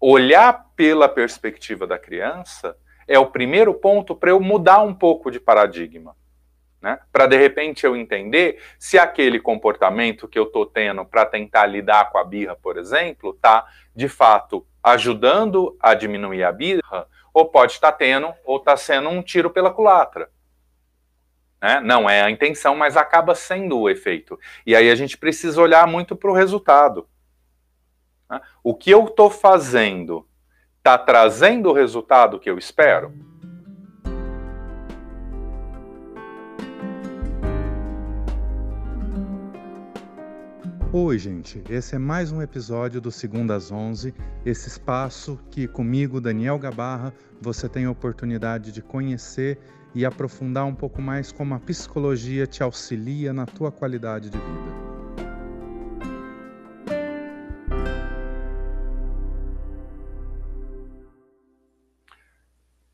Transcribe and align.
olhar 0.00 0.66
pela 0.74 1.08
perspectiva 1.08 1.86
da 1.86 1.98
criança 1.98 2.76
é 3.08 3.18
o 3.18 3.26
primeiro 3.26 3.72
ponto 3.74 4.14
para 4.14 4.30
eu 4.30 4.40
mudar 4.40 4.82
um 4.82 4.94
pouco 4.94 5.30
de 5.30 5.40
paradigma. 5.40 6.16
Né? 6.80 6.98
Para 7.10 7.26
de 7.26 7.36
repente 7.36 7.84
eu 7.84 7.96
entender 7.96 8.62
se 8.78 8.98
aquele 8.98 9.40
comportamento 9.40 10.28
que 10.28 10.38
eu 10.38 10.44
estou 10.44 10.66
tendo 10.66 11.04
para 11.04 11.24
tentar 11.24 11.66
lidar 11.66 12.10
com 12.10 12.18
a 12.18 12.24
birra, 12.24 12.54
por 12.56 12.76
exemplo, 12.76 13.30
está 13.30 13.66
de 13.94 14.08
fato 14.08 14.66
ajudando 14.82 15.76
a 15.80 15.94
diminuir 15.94 16.44
a 16.44 16.52
birra, 16.52 17.08
ou 17.34 17.46
pode 17.46 17.72
estar 17.72 17.92
tá 17.92 17.98
tendo, 17.98 18.32
ou 18.44 18.58
está 18.58 18.76
sendo 18.76 19.08
um 19.08 19.20
tiro 19.22 19.50
pela 19.50 19.70
culatra. 19.70 20.30
Né? 21.60 21.80
Não 21.80 22.08
é 22.08 22.22
a 22.22 22.30
intenção, 22.30 22.76
mas 22.76 22.96
acaba 22.96 23.34
sendo 23.34 23.78
o 23.80 23.90
efeito. 23.90 24.38
E 24.64 24.76
aí 24.76 24.90
a 24.90 24.94
gente 24.94 25.18
precisa 25.18 25.60
olhar 25.60 25.86
muito 25.86 26.14
para 26.14 26.30
o 26.30 26.34
resultado. 26.34 27.08
Né? 28.30 28.40
O 28.62 28.74
que 28.74 28.90
eu 28.90 29.04
estou 29.04 29.30
fazendo 29.30 30.26
está 30.78 30.98
trazendo 30.98 31.70
o 31.70 31.72
resultado 31.72 32.38
que 32.38 32.50
eu 32.50 32.58
espero? 32.58 33.12
Oi, 40.92 41.18
gente. 41.18 41.62
Esse 41.68 41.96
é 41.96 41.98
mais 41.98 42.32
um 42.32 42.40
episódio 42.40 43.00
do 43.02 43.10
Segunda 43.10 43.54
às 43.54 43.70
11, 43.70 44.14
esse 44.46 44.68
espaço 44.68 45.38
que 45.50 45.68
comigo, 45.68 46.22
Daniel 46.22 46.58
Gabarra, 46.58 47.12
você 47.38 47.68
tem 47.68 47.84
a 47.84 47.90
oportunidade 47.90 48.72
de 48.72 48.80
conhecer 48.80 49.58
e 49.94 50.06
aprofundar 50.06 50.64
um 50.64 50.74
pouco 50.74 51.02
mais 51.02 51.30
como 51.30 51.54
a 51.54 51.58
psicologia 51.58 52.46
te 52.46 52.62
auxilia 52.62 53.32
na 53.32 53.44
tua 53.44 53.70
qualidade 53.70 54.30
de 54.30 54.38
vida. 54.38 54.95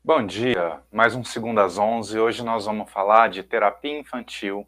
Bom 0.05 0.25
dia, 0.25 0.81
mais 0.91 1.15
um 1.15 1.23
Segundo 1.23 1.61
às 1.61 1.77
11. 1.77 2.19
Hoje 2.19 2.43
nós 2.43 2.65
vamos 2.65 2.91
falar 2.91 3.29
de 3.29 3.41
terapia 3.41 3.97
infantil 3.97 4.67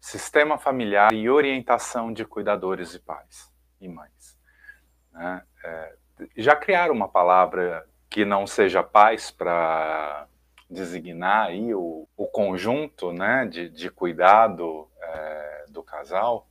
sistema 0.00 0.58
familiar 0.58 1.12
e 1.12 1.30
orientação 1.30 2.12
de 2.12 2.24
cuidadores 2.24 2.92
e 2.92 2.98
pais 2.98 3.48
e 3.80 3.86
mães. 3.86 4.36
Né? 5.12 5.42
É, 5.64 5.94
já 6.36 6.56
criaram 6.56 6.92
uma 6.92 7.08
palavra 7.08 7.88
que 8.10 8.24
não 8.24 8.44
seja 8.44 8.82
pais 8.82 9.30
para 9.30 10.26
designar 10.68 11.46
aí 11.46 11.72
o, 11.72 12.08
o 12.16 12.26
conjunto 12.26 13.12
né, 13.12 13.46
de, 13.46 13.68
de 13.68 13.88
cuidado 13.88 14.90
é, 15.00 15.66
do 15.68 15.80
casal? 15.80 16.50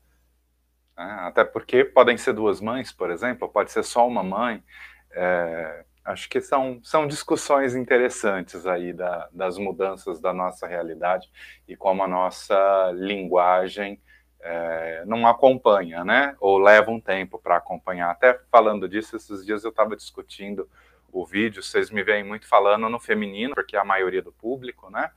Né? 0.97 1.17
Até 1.19 1.43
porque 1.43 1.83
podem 1.83 2.15
ser 2.15 2.31
duas 2.31 2.61
mães, 2.61 2.93
por 2.93 3.11
exemplo, 3.11 3.49
pode 3.49 3.73
ser 3.73 3.83
só 3.83 4.07
uma 4.07 4.23
mãe. 4.23 4.63
É, 5.11 5.83
acho 6.05 6.29
que 6.29 6.39
são, 6.39 6.79
são 6.83 7.07
discussões 7.07 7.75
interessantes 7.75 8.67
aí 8.67 8.93
da, 8.93 9.27
das 9.31 9.57
mudanças 9.57 10.21
da 10.21 10.31
nossa 10.31 10.67
realidade 10.67 11.29
e 11.67 11.75
como 11.75 12.03
a 12.03 12.07
nossa 12.07 12.91
linguagem 12.93 13.99
é, 14.39 15.03
não 15.07 15.25
acompanha, 15.27 16.05
né? 16.05 16.35
Ou 16.39 16.59
leva 16.59 16.91
um 16.91 17.01
tempo 17.01 17.39
para 17.39 17.57
acompanhar. 17.57 18.11
Até 18.11 18.39
falando 18.51 18.87
disso, 18.87 19.15
esses 19.15 19.43
dias 19.43 19.63
eu 19.63 19.71
estava 19.71 19.95
discutindo 19.95 20.69
o 21.11 21.25
vídeo, 21.25 21.63
vocês 21.63 21.89
me 21.89 22.03
veem 22.03 22.23
muito 22.23 22.47
falando 22.47 22.87
no 22.87 22.99
feminino, 22.99 23.55
porque 23.55 23.75
é 23.75 23.79
a 23.79 23.85
maioria 23.85 24.21
do 24.21 24.31
público, 24.31 24.91
né? 24.91 25.09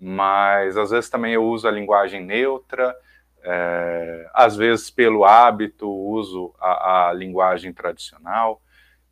Mas 0.00 0.76
às 0.76 0.90
vezes 0.90 1.08
também 1.08 1.34
eu 1.34 1.44
uso 1.44 1.68
a 1.68 1.70
linguagem 1.70 2.24
neutra, 2.24 2.96
é, 3.42 4.28
às 4.34 4.56
vezes 4.56 4.90
pelo 4.90 5.24
hábito 5.24 5.88
uso 5.88 6.52
a, 6.58 7.08
a 7.08 7.12
linguagem 7.12 7.72
tradicional, 7.72 8.60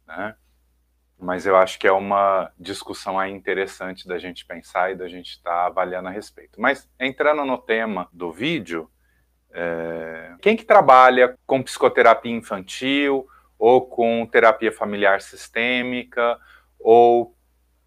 né? 0.06 0.34
Mas 1.18 1.46
eu 1.46 1.56
acho 1.56 1.78
que 1.78 1.86
é 1.86 1.92
uma 1.92 2.50
discussão 2.58 3.18
aí 3.18 3.32
interessante 3.32 4.06
da 4.06 4.18
gente 4.18 4.44
pensar 4.44 4.92
e 4.92 4.96
da 4.96 5.08
gente 5.08 5.30
estar 5.30 5.50
tá 5.50 5.66
avaliando 5.66 6.08
a 6.08 6.10
respeito. 6.10 6.60
Mas 6.60 6.88
entrando 6.98 7.44
no 7.44 7.58
tema 7.58 8.08
do 8.12 8.32
vídeo, 8.32 8.90
é... 9.52 10.34
quem 10.42 10.56
que 10.56 10.64
trabalha 10.64 11.38
com 11.46 11.62
psicoterapia 11.62 12.32
infantil 12.32 13.26
ou 13.58 13.86
com 13.86 14.26
terapia 14.26 14.72
familiar 14.72 15.20
sistêmica 15.20 16.38
ou 16.78 17.34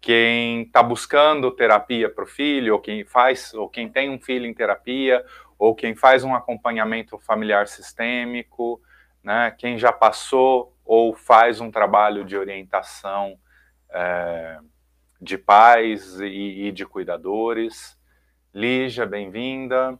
quem 0.00 0.62
está 0.62 0.82
buscando 0.82 1.50
terapia 1.50 2.08
para 2.08 2.24
o 2.24 2.26
filho 2.26 2.74
ou 2.74 2.80
quem 2.80 3.04
faz 3.04 3.52
ou 3.52 3.68
quem 3.68 3.88
tem 3.88 4.10
um 4.10 4.20
filho 4.20 4.46
em 4.46 4.54
terapia 4.54 5.24
ou 5.58 5.74
quem 5.74 5.94
faz 5.94 6.22
um 6.24 6.34
acompanhamento 6.34 7.18
familiar 7.18 7.66
sistêmico, 7.66 8.80
né? 9.22 9.52
Quem 9.58 9.76
já 9.76 9.92
passou 9.92 10.72
ou 10.88 11.14
faz 11.14 11.60
um 11.60 11.70
trabalho 11.70 12.24
de 12.24 12.34
orientação 12.34 13.38
é, 13.90 14.58
de 15.20 15.36
pais 15.36 16.18
e, 16.18 16.66
e, 16.66 16.72
de 16.72 16.86
cuidadores. 16.86 17.94
Lígia, 18.54 19.04
bem-vinda. 19.04 19.98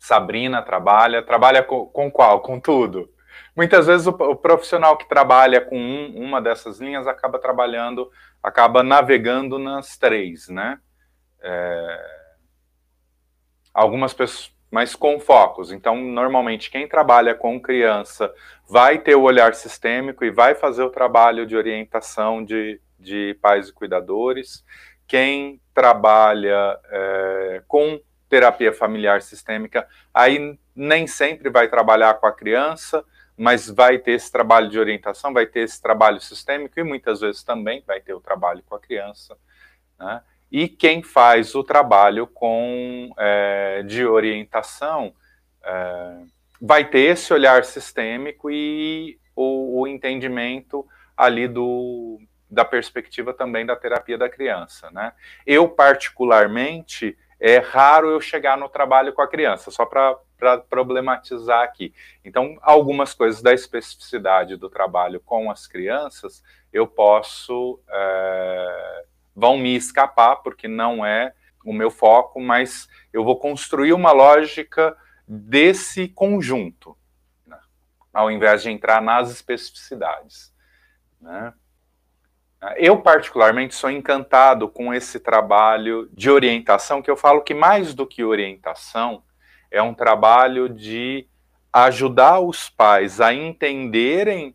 Sabrina 0.00 0.60
trabalha, 0.62 1.22
trabalha 1.22 1.62
com, 1.62 1.86
com, 1.86 2.10
qual? 2.10 2.40
Com 2.40 2.58
tudo. 2.58 3.08
Muitas 3.54 3.86
vezes 3.86 4.08
o, 4.08 4.10
o 4.10 4.34
profissional 4.34 4.96
que 4.96 5.08
trabalha 5.08 5.60
com 5.60 5.78
um, 5.78 6.20
uma 6.20 6.42
dessas 6.42 6.80
linhas 6.80 7.06
acaba 7.06 7.38
trabalhando, 7.38 8.10
acaba 8.42 8.82
navegando 8.82 9.60
nas 9.60 9.96
três, 9.96 10.48
né? 10.48 10.80
É, 11.40 12.20
algumas 13.72 14.12
pessoas 14.12 14.51
mas 14.72 14.96
com 14.96 15.20
focos. 15.20 15.70
Então, 15.70 15.94
normalmente, 15.96 16.70
quem 16.70 16.88
trabalha 16.88 17.34
com 17.34 17.60
criança 17.60 18.32
vai 18.66 18.98
ter 18.98 19.14
o 19.14 19.20
olhar 19.20 19.54
sistêmico 19.54 20.24
e 20.24 20.30
vai 20.30 20.54
fazer 20.54 20.82
o 20.82 20.88
trabalho 20.88 21.46
de 21.46 21.54
orientação 21.54 22.42
de, 22.42 22.80
de 22.98 23.36
pais 23.42 23.68
e 23.68 23.72
cuidadores. 23.72 24.64
Quem 25.06 25.60
trabalha 25.74 26.80
é, 26.90 27.62
com 27.68 28.00
terapia 28.30 28.72
familiar 28.72 29.20
sistêmica, 29.20 29.86
aí 30.12 30.58
nem 30.74 31.06
sempre 31.06 31.50
vai 31.50 31.68
trabalhar 31.68 32.14
com 32.14 32.26
a 32.26 32.32
criança, 32.32 33.04
mas 33.36 33.68
vai 33.68 33.98
ter 33.98 34.12
esse 34.12 34.32
trabalho 34.32 34.70
de 34.70 34.78
orientação, 34.78 35.34
vai 35.34 35.44
ter 35.44 35.60
esse 35.60 35.82
trabalho 35.82 36.18
sistêmico 36.18 36.80
e 36.80 36.82
muitas 36.82 37.20
vezes 37.20 37.42
também 37.42 37.84
vai 37.86 38.00
ter 38.00 38.14
o 38.14 38.20
trabalho 38.20 38.62
com 38.62 38.74
a 38.74 38.80
criança. 38.80 39.36
Né? 39.98 40.22
E 40.52 40.68
quem 40.68 41.02
faz 41.02 41.54
o 41.54 41.64
trabalho 41.64 42.26
com 42.26 43.10
é, 43.18 43.82
de 43.84 44.04
orientação 44.04 45.14
é, 45.64 46.18
vai 46.60 46.84
ter 46.84 47.12
esse 47.12 47.32
olhar 47.32 47.64
sistêmico 47.64 48.50
e 48.50 49.18
o, 49.34 49.80
o, 49.80 49.86
entendimento 49.86 50.86
ali 51.16 51.48
do, 51.48 52.20
da 52.50 52.66
perspectiva 52.66 53.32
também 53.32 53.64
da 53.64 53.74
terapia 53.74 54.18
da 54.18 54.28
criança, 54.28 54.90
né? 54.90 55.14
Eu 55.46 55.70
particularmente 55.70 57.16
é 57.40 57.56
raro 57.56 58.10
eu 58.10 58.20
chegar 58.20 58.58
no 58.58 58.68
trabalho 58.68 59.12
com 59.14 59.22
a 59.22 59.26
criança, 59.26 59.70
só 59.70 59.86
para 59.86 60.58
problematizar 60.68 61.62
aqui. 61.62 61.94
Então, 62.22 62.58
algumas 62.60 63.14
coisas 63.14 63.40
da 63.40 63.54
especificidade 63.54 64.56
do 64.56 64.68
trabalho 64.68 65.18
com 65.18 65.50
as 65.50 65.66
crianças 65.66 66.42
eu 66.72 66.86
posso 66.86 67.80
é, 67.88 69.04
vão 69.34 69.56
me 69.56 69.74
escapar, 69.74 70.36
porque 70.36 70.68
não 70.68 71.04
é 71.04 71.32
o 71.64 71.72
meu 71.72 71.90
foco, 71.90 72.40
mas 72.40 72.88
eu 73.12 73.24
vou 73.24 73.38
construir 73.38 73.92
uma 73.92 74.12
lógica 74.12 74.96
desse 75.26 76.08
conjunto, 76.08 76.96
né? 77.46 77.58
ao 78.12 78.30
invés 78.30 78.62
de 78.62 78.70
entrar 78.70 79.00
nas 79.00 79.30
especificidades. 79.30 80.52
Né? 81.20 81.52
Eu, 82.76 83.00
particularmente, 83.00 83.74
sou 83.74 83.90
encantado 83.90 84.68
com 84.68 84.92
esse 84.94 85.18
trabalho 85.18 86.08
de 86.12 86.30
orientação, 86.30 87.02
que 87.02 87.10
eu 87.10 87.16
falo 87.16 87.42
que 87.42 87.54
mais 87.54 87.94
do 87.94 88.06
que 88.06 88.22
orientação, 88.22 89.22
é 89.70 89.82
um 89.82 89.94
trabalho 89.94 90.68
de 90.68 91.26
ajudar 91.72 92.38
os 92.40 92.68
pais 92.68 93.20
a 93.20 93.32
entenderem 93.32 94.54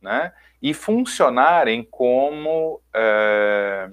né, 0.00 0.32
e 0.62 0.72
funcionarem 0.72 1.82
como 1.82 2.80
é, 2.92 3.90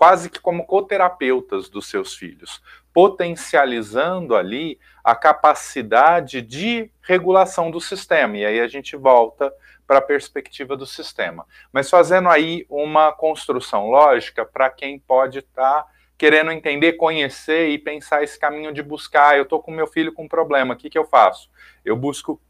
quase 0.00 0.30
que 0.30 0.40
como 0.40 0.64
coterapeutas 0.64 1.68
dos 1.68 1.86
seus 1.86 2.14
filhos, 2.14 2.62
potencializando 2.90 4.34
ali 4.34 4.80
a 5.04 5.14
capacidade 5.14 6.40
de 6.40 6.90
regulação 7.02 7.70
do 7.70 7.82
sistema. 7.82 8.38
E 8.38 8.46
aí 8.46 8.60
a 8.60 8.66
gente 8.66 8.96
volta 8.96 9.52
para 9.86 9.98
a 9.98 10.02
perspectiva 10.02 10.74
do 10.74 10.86
sistema. 10.86 11.46
Mas 11.70 11.90
fazendo 11.90 12.30
aí 12.30 12.64
uma 12.66 13.12
construção 13.12 13.90
lógica 13.90 14.42
para 14.42 14.70
quem 14.70 14.98
pode 14.98 15.40
estar 15.40 15.82
tá 15.82 15.86
querendo 16.16 16.50
entender, 16.50 16.94
conhecer 16.94 17.68
e 17.68 17.78
pensar 17.78 18.22
esse 18.22 18.38
caminho 18.38 18.72
de 18.72 18.82
buscar. 18.82 19.36
Eu 19.36 19.42
estou 19.42 19.62
com 19.62 19.70
meu 19.70 19.86
filho 19.86 20.14
com 20.14 20.24
um 20.24 20.28
problema, 20.28 20.72
o 20.72 20.76
que, 20.78 20.88
que 20.88 20.98
eu 20.98 21.04
faço? 21.04 21.50
Eu 21.84 21.94
busco 21.94 22.40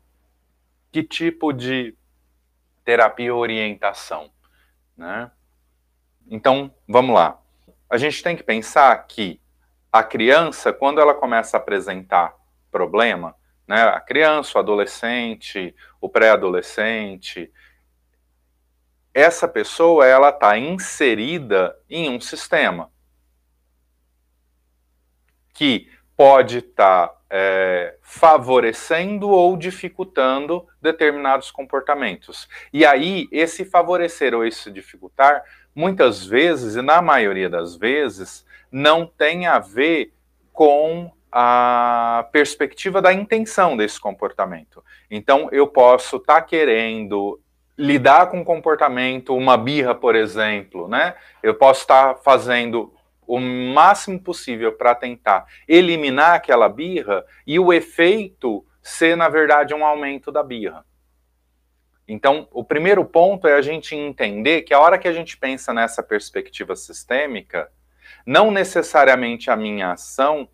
que 0.93 1.03
tipo 1.03 1.53
de 1.53 1.97
terapia 2.85 3.35
orientação, 3.35 4.31
né? 4.97 5.33
Então, 6.29 6.73
vamos 6.89 7.15
lá 7.15 7.41
a 7.91 7.99
gente 7.99 8.23
tem 8.23 8.37
que 8.37 8.45
pensar 8.45 8.97
que 9.09 9.41
a 9.93 10.05
criança, 10.05 10.73
quando 10.73 11.01
ela 11.01 11.13
começa 11.13 11.57
a 11.57 11.61
apresentar 11.61 12.33
problema, 12.71 13.35
né, 13.67 13.83
a 13.83 14.01
criança, 14.01 14.57
o 14.57 14.61
adolescente, 14.61 15.75
o 16.01 16.09
pré-adolescente, 16.09 17.53
essa 19.13 19.49
pessoa 19.49 20.07
ela 20.07 20.29
está 20.29 20.57
inserida 20.57 21.77
em 21.89 22.09
um 22.09 22.21
sistema 22.21 22.93
que 25.53 25.91
pode 26.17 26.59
estar 26.59 27.09
tá, 27.09 27.21
é, 27.29 27.97
favorecendo 28.03 29.31
ou 29.31 29.57
dificultando 29.57 30.65
determinados 30.81 31.51
comportamentos. 31.51 32.49
E 32.73 32.87
aí, 32.87 33.27
esse 33.33 33.65
favorecer 33.65 34.33
ou 34.33 34.45
esse 34.45 34.71
dificultar, 34.71 35.43
muitas 35.75 36.25
vezes, 36.25 36.77
e 36.77 36.83
na 36.83 37.01
maioria 37.01 37.49
das 37.49 37.77
vezes, 37.77 38.45
não 38.71 39.07
tem 39.07 39.47
a 39.47 39.59
ver 39.59 40.13
com 40.53 41.13
a 41.33 42.27
perspectiva 42.33 43.01
da 43.01 43.13
intenção 43.13 43.77
desse 43.77 44.01
comportamento. 44.01 44.83
Então, 45.11 45.49
eu 45.53 45.67
posso 45.67 46.17
estar 46.17 46.35
tá 46.35 46.43
querendo 46.43 47.41
lidar 47.79 48.27
com 48.27 48.45
comportamento, 48.45 49.35
uma 49.35 49.57
birra, 49.57 49.95
por 49.95 50.15
exemplo, 50.15 50.87
né? 50.87 51.15
Eu 51.43 51.55
posso 51.55 51.83
estar 51.83 52.15
tá 52.15 52.21
fazendo 52.21 52.93
o 53.27 53.39
máximo 53.39 54.21
possível 54.21 54.73
para 54.73 54.95
tentar 54.95 55.47
eliminar 55.69 56.35
aquela 56.35 56.69
birra 56.69 57.25
e 57.47 57.59
o 57.59 57.73
efeito 57.73 58.65
ser, 58.83 59.17
na 59.17 59.29
verdade, 59.29 59.73
um 59.73 59.85
aumento 59.85 60.33
da 60.33 60.43
birra. 60.43 60.85
Então, 62.13 62.49
o 62.51 62.65
primeiro 62.65 63.05
ponto 63.05 63.47
é 63.47 63.53
a 63.53 63.63
gente 63.63 63.95
entender 63.95 64.63
que 64.63 64.75
a 64.75 64.81
hora 64.81 64.99
que 64.99 65.07
a 65.07 65.13
gente 65.13 65.37
pensa 65.37 65.73
nessa 65.73 66.03
perspectiva 66.03 66.75
sistêmica, 66.75 67.71
não 68.27 68.51
necessariamente 68.51 69.49
a 69.49 69.55
minha 69.55 69.93
ação 69.93 70.49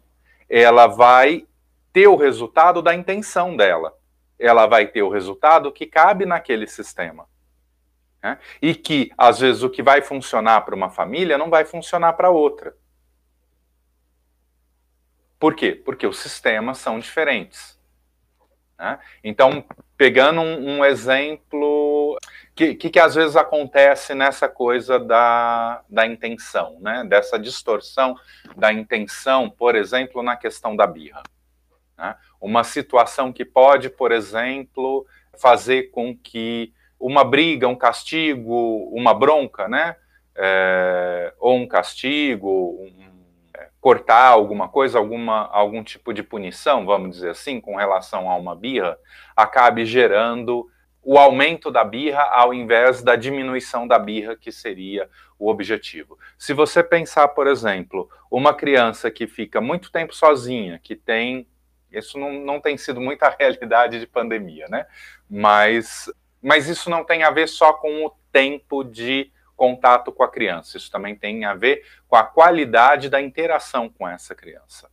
ela 0.50 0.86
vai 0.86 1.46
ter 1.94 2.08
o 2.08 2.14
resultado 2.14 2.82
da 2.82 2.94
intenção 2.94 3.56
dela. 3.56 3.96
Ela 4.38 4.66
vai 4.66 4.86
ter 4.86 5.02
o 5.02 5.08
resultado 5.08 5.72
que 5.72 5.86
cabe 5.86 6.26
naquele 6.26 6.66
sistema. 6.66 7.26
Né? 8.22 8.38
E 8.60 8.74
que, 8.74 9.10
às 9.16 9.40
vezes, 9.40 9.62
o 9.62 9.70
que 9.70 9.82
vai 9.82 10.02
funcionar 10.02 10.60
para 10.60 10.74
uma 10.74 10.90
família 10.90 11.38
não 11.38 11.48
vai 11.48 11.64
funcionar 11.64 12.12
para 12.12 12.28
outra. 12.28 12.76
Por 15.38 15.54
quê? 15.54 15.72
Porque 15.72 16.06
os 16.06 16.18
sistemas 16.18 16.76
são 16.76 16.98
diferentes. 16.98 17.80
Né? 18.78 18.98
Então, 19.24 19.64
pegando 19.96 20.40
um, 20.40 20.78
um 20.78 20.84
exemplo 20.84 22.18
que, 22.54 22.74
que, 22.74 22.90
que, 22.90 22.98
às 22.98 23.14
vezes 23.14 23.36
acontece 23.36 24.14
nessa 24.14 24.48
coisa 24.48 24.98
da, 24.98 25.82
da 25.88 26.06
intenção, 26.06 26.78
né? 26.80 27.04
dessa 27.04 27.38
distorção 27.38 28.16
da 28.56 28.72
intenção, 28.72 29.50
por 29.50 29.74
exemplo, 29.74 30.22
na 30.22 30.36
questão 30.36 30.74
da 30.74 30.86
birra. 30.86 31.22
Né? 31.96 32.16
Uma 32.40 32.64
situação 32.64 33.32
que 33.32 33.44
pode, 33.44 33.90
por 33.90 34.12
exemplo, 34.12 35.06
fazer 35.36 35.90
com 35.90 36.16
que 36.16 36.72
uma 36.98 37.24
briga, 37.24 37.68
um 37.68 37.76
castigo, 37.76 38.88
uma 38.90 39.12
bronca, 39.12 39.68
né? 39.68 39.96
É, 40.34 41.32
ou 41.38 41.56
um 41.56 41.66
castigo, 41.66 42.48
um, 42.80 43.06
cortar 43.86 44.30
alguma 44.30 44.68
coisa, 44.68 44.98
alguma, 44.98 45.46
algum 45.46 45.80
tipo 45.80 46.12
de 46.12 46.20
punição, 46.20 46.84
vamos 46.84 47.12
dizer 47.14 47.30
assim, 47.30 47.60
com 47.60 47.76
relação 47.76 48.28
a 48.28 48.34
uma 48.34 48.52
birra, 48.52 48.98
acabe 49.36 49.86
gerando 49.86 50.68
o 51.00 51.16
aumento 51.16 51.70
da 51.70 51.84
birra 51.84 52.24
ao 52.24 52.52
invés 52.52 53.00
da 53.00 53.14
diminuição 53.14 53.86
da 53.86 53.96
birra, 53.96 54.34
que 54.34 54.50
seria 54.50 55.08
o 55.38 55.48
objetivo. 55.48 56.18
Se 56.36 56.52
você 56.52 56.82
pensar, 56.82 57.28
por 57.28 57.46
exemplo, 57.46 58.10
uma 58.28 58.52
criança 58.52 59.08
que 59.08 59.24
fica 59.24 59.60
muito 59.60 59.92
tempo 59.92 60.12
sozinha, 60.12 60.80
que 60.82 60.96
tem. 60.96 61.46
Isso 61.88 62.18
não, 62.18 62.32
não 62.32 62.60
tem 62.60 62.76
sido 62.76 63.00
muita 63.00 63.28
realidade 63.38 64.00
de 64.00 64.06
pandemia, 64.08 64.66
né? 64.68 64.84
Mas 65.30 66.12
mas 66.42 66.68
isso 66.68 66.90
não 66.90 67.04
tem 67.04 67.22
a 67.22 67.30
ver 67.30 67.46
só 67.46 67.72
com 67.72 68.04
o 68.04 68.12
tempo 68.32 68.82
de 68.82 69.30
contato 69.56 70.12
com 70.12 70.22
a 70.22 70.30
criança, 70.30 70.76
isso 70.76 70.90
também 70.90 71.16
tem 71.16 71.44
a 71.44 71.54
ver 71.54 71.84
com 72.06 72.16
a 72.16 72.22
qualidade 72.22 73.08
da 73.08 73.20
interação 73.20 73.88
com 73.88 74.06
essa 74.06 74.34
criança. 74.34 74.88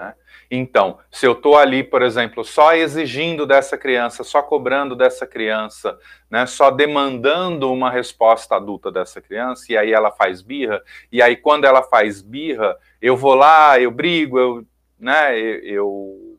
Né? 0.00 0.14
Então, 0.50 0.98
se 1.10 1.26
eu 1.26 1.32
estou 1.32 1.58
ali, 1.58 1.84
por 1.84 2.02
exemplo, 2.02 2.42
só 2.42 2.74
exigindo 2.74 3.46
dessa 3.46 3.76
criança, 3.76 4.24
só 4.24 4.42
cobrando 4.42 4.96
dessa 4.96 5.26
criança, 5.26 5.98
né, 6.30 6.46
só 6.46 6.70
demandando 6.70 7.70
uma 7.70 7.90
resposta 7.90 8.56
adulta 8.56 8.90
dessa 8.90 9.20
criança, 9.20 9.66
e 9.70 9.76
aí 9.76 9.92
ela 9.92 10.10
faz 10.10 10.40
birra, 10.40 10.82
e 11.12 11.20
aí 11.20 11.36
quando 11.36 11.66
ela 11.66 11.82
faz 11.82 12.22
birra, 12.22 12.76
eu 13.00 13.16
vou 13.16 13.34
lá, 13.34 13.78
eu 13.78 13.90
brigo, 13.90 14.38
eu, 14.38 14.66
né, 14.98 15.38
eu, 15.38 15.58
eu 15.62 16.38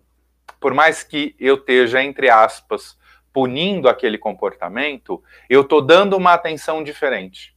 por 0.59 0.73
mais 0.73 1.03
que 1.03 1.35
eu 1.39 1.55
esteja, 1.55 2.03
entre 2.03 2.29
aspas, 2.29 2.97
punindo 3.33 3.87
aquele 3.87 4.17
comportamento, 4.17 5.23
eu 5.49 5.61
estou 5.61 5.81
dando 5.81 6.17
uma 6.17 6.33
atenção 6.33 6.83
diferente. 6.83 7.55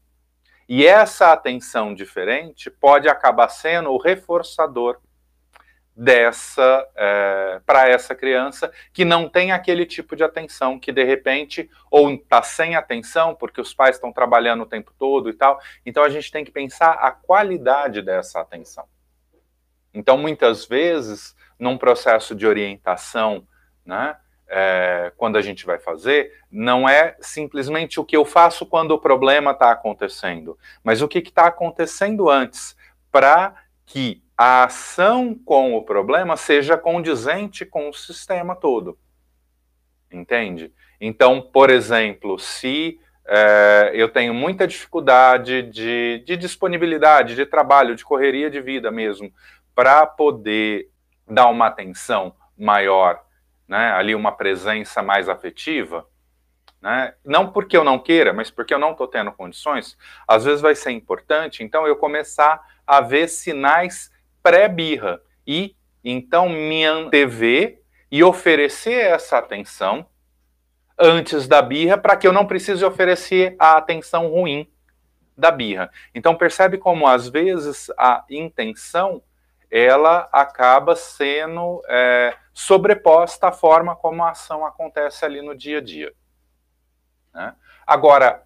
E 0.68 0.86
essa 0.86 1.32
atenção 1.32 1.94
diferente 1.94 2.70
pode 2.70 3.08
acabar 3.08 3.48
sendo 3.48 3.90
o 3.90 3.98
reforçador 3.98 4.98
dessa 5.96 6.88
é, 6.96 7.60
para 7.64 7.88
essa 7.88 8.14
criança 8.14 8.72
que 8.92 9.04
não 9.04 9.28
tem 9.28 9.52
aquele 9.52 9.86
tipo 9.86 10.16
de 10.16 10.24
atenção 10.24 10.78
que 10.78 10.90
de 10.90 11.04
repente 11.04 11.70
ou 11.88 12.10
está 12.10 12.42
sem 12.42 12.74
atenção 12.74 13.32
porque 13.32 13.60
os 13.60 13.72
pais 13.72 13.94
estão 13.94 14.12
trabalhando 14.12 14.62
o 14.62 14.66
tempo 14.66 14.92
todo 14.98 15.30
e 15.30 15.34
tal 15.34 15.60
então 15.86 16.02
a 16.02 16.08
gente 16.08 16.32
tem 16.32 16.44
que 16.44 16.50
pensar 16.50 16.94
a 16.94 17.12
qualidade 17.12 18.02
dessa 18.02 18.40
atenção 18.40 18.88
então 19.92 20.18
muitas 20.18 20.66
vezes 20.66 21.36
num 21.56 21.78
processo 21.78 22.34
de 22.34 22.44
orientação 22.44 23.46
né 23.86 24.16
é, 24.48 25.12
quando 25.16 25.36
a 25.36 25.42
gente 25.42 25.64
vai 25.64 25.78
fazer, 25.78 26.32
não 26.50 26.88
é 26.88 27.16
simplesmente 27.20 27.98
o 27.98 28.04
que 28.04 28.16
eu 28.16 28.24
faço 28.24 28.66
quando 28.66 28.92
o 28.92 28.98
problema 28.98 29.52
está 29.52 29.70
acontecendo, 29.70 30.58
mas 30.82 31.02
o 31.02 31.08
que 31.08 31.18
está 31.18 31.46
acontecendo 31.46 32.28
antes, 32.28 32.76
para 33.10 33.54
que 33.86 34.22
a 34.36 34.64
ação 34.64 35.34
com 35.34 35.74
o 35.74 35.82
problema 35.82 36.36
seja 36.36 36.76
condizente 36.76 37.64
com 37.64 37.88
o 37.88 37.94
sistema 37.94 38.56
todo. 38.56 38.98
Entende? 40.10 40.72
Então, 41.00 41.40
por 41.40 41.70
exemplo, 41.70 42.38
se 42.38 43.00
é, 43.26 43.92
eu 43.94 44.08
tenho 44.08 44.34
muita 44.34 44.66
dificuldade 44.66 45.62
de, 45.62 46.22
de 46.26 46.36
disponibilidade, 46.36 47.34
de 47.34 47.46
trabalho, 47.46 47.96
de 47.96 48.04
correria 48.04 48.50
de 48.50 48.60
vida 48.60 48.90
mesmo, 48.90 49.32
para 49.74 50.06
poder 50.06 50.90
dar 51.26 51.48
uma 51.48 51.66
atenção 51.66 52.34
maior 52.56 53.24
né, 53.66 53.92
ali 53.92 54.14
uma 54.14 54.32
presença 54.32 55.02
mais 55.02 55.28
afetiva, 55.28 56.06
né, 56.80 57.14
não 57.24 57.50
porque 57.50 57.76
eu 57.76 57.84
não 57.84 57.98
queira, 57.98 58.32
mas 58.32 58.50
porque 58.50 58.74
eu 58.74 58.78
não 58.78 58.92
estou 58.92 59.08
tendo 59.08 59.32
condições, 59.32 59.96
às 60.28 60.44
vezes 60.44 60.60
vai 60.60 60.74
ser 60.74 60.90
importante, 60.90 61.62
então 61.62 61.86
eu 61.86 61.96
começar 61.96 62.60
a 62.86 63.00
ver 63.00 63.28
sinais 63.28 64.12
pré-birra 64.42 65.20
e 65.46 65.74
então 66.04 66.48
me 66.48 66.84
antever 66.84 67.80
e 68.10 68.22
oferecer 68.22 69.06
essa 69.06 69.38
atenção 69.38 70.06
antes 70.98 71.48
da 71.48 71.60
birra 71.62 71.98
para 71.98 72.16
que 72.16 72.26
eu 72.26 72.32
não 72.32 72.46
precise 72.46 72.84
oferecer 72.84 73.56
a 73.58 73.76
atenção 73.76 74.28
ruim 74.28 74.70
da 75.36 75.50
birra. 75.50 75.90
Então 76.14 76.34
percebe 76.36 76.78
como 76.78 77.06
às 77.06 77.28
vezes 77.28 77.90
a 77.98 78.24
intenção 78.30 79.22
ela 79.76 80.28
acaba 80.32 80.94
sendo 80.94 81.82
é, 81.88 82.36
sobreposta 82.52 83.48
à 83.48 83.52
forma 83.52 83.96
como 83.96 84.22
a 84.22 84.30
ação 84.30 84.64
acontece 84.64 85.24
ali 85.24 85.42
no 85.42 85.52
dia 85.52 85.78
a 85.78 85.80
dia. 85.80 86.12
Né? 87.34 87.52
Agora, 87.84 88.44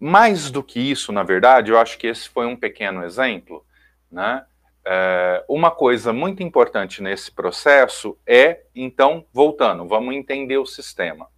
mais 0.00 0.50
do 0.50 0.64
que 0.64 0.80
isso, 0.80 1.12
na 1.12 1.22
verdade, 1.22 1.70
eu 1.70 1.78
acho 1.78 1.96
que 1.96 2.08
esse 2.08 2.28
foi 2.28 2.46
um 2.46 2.56
pequeno 2.56 3.04
exemplo. 3.04 3.64
Né? 4.10 4.44
É, 4.84 5.44
uma 5.48 5.70
coisa 5.70 6.12
muito 6.12 6.42
importante 6.42 7.00
nesse 7.00 7.30
processo 7.30 8.18
é, 8.26 8.64
então, 8.74 9.24
voltando, 9.32 9.86
vamos 9.86 10.12
entender 10.16 10.58
o 10.58 10.66
sistema. 10.66 11.28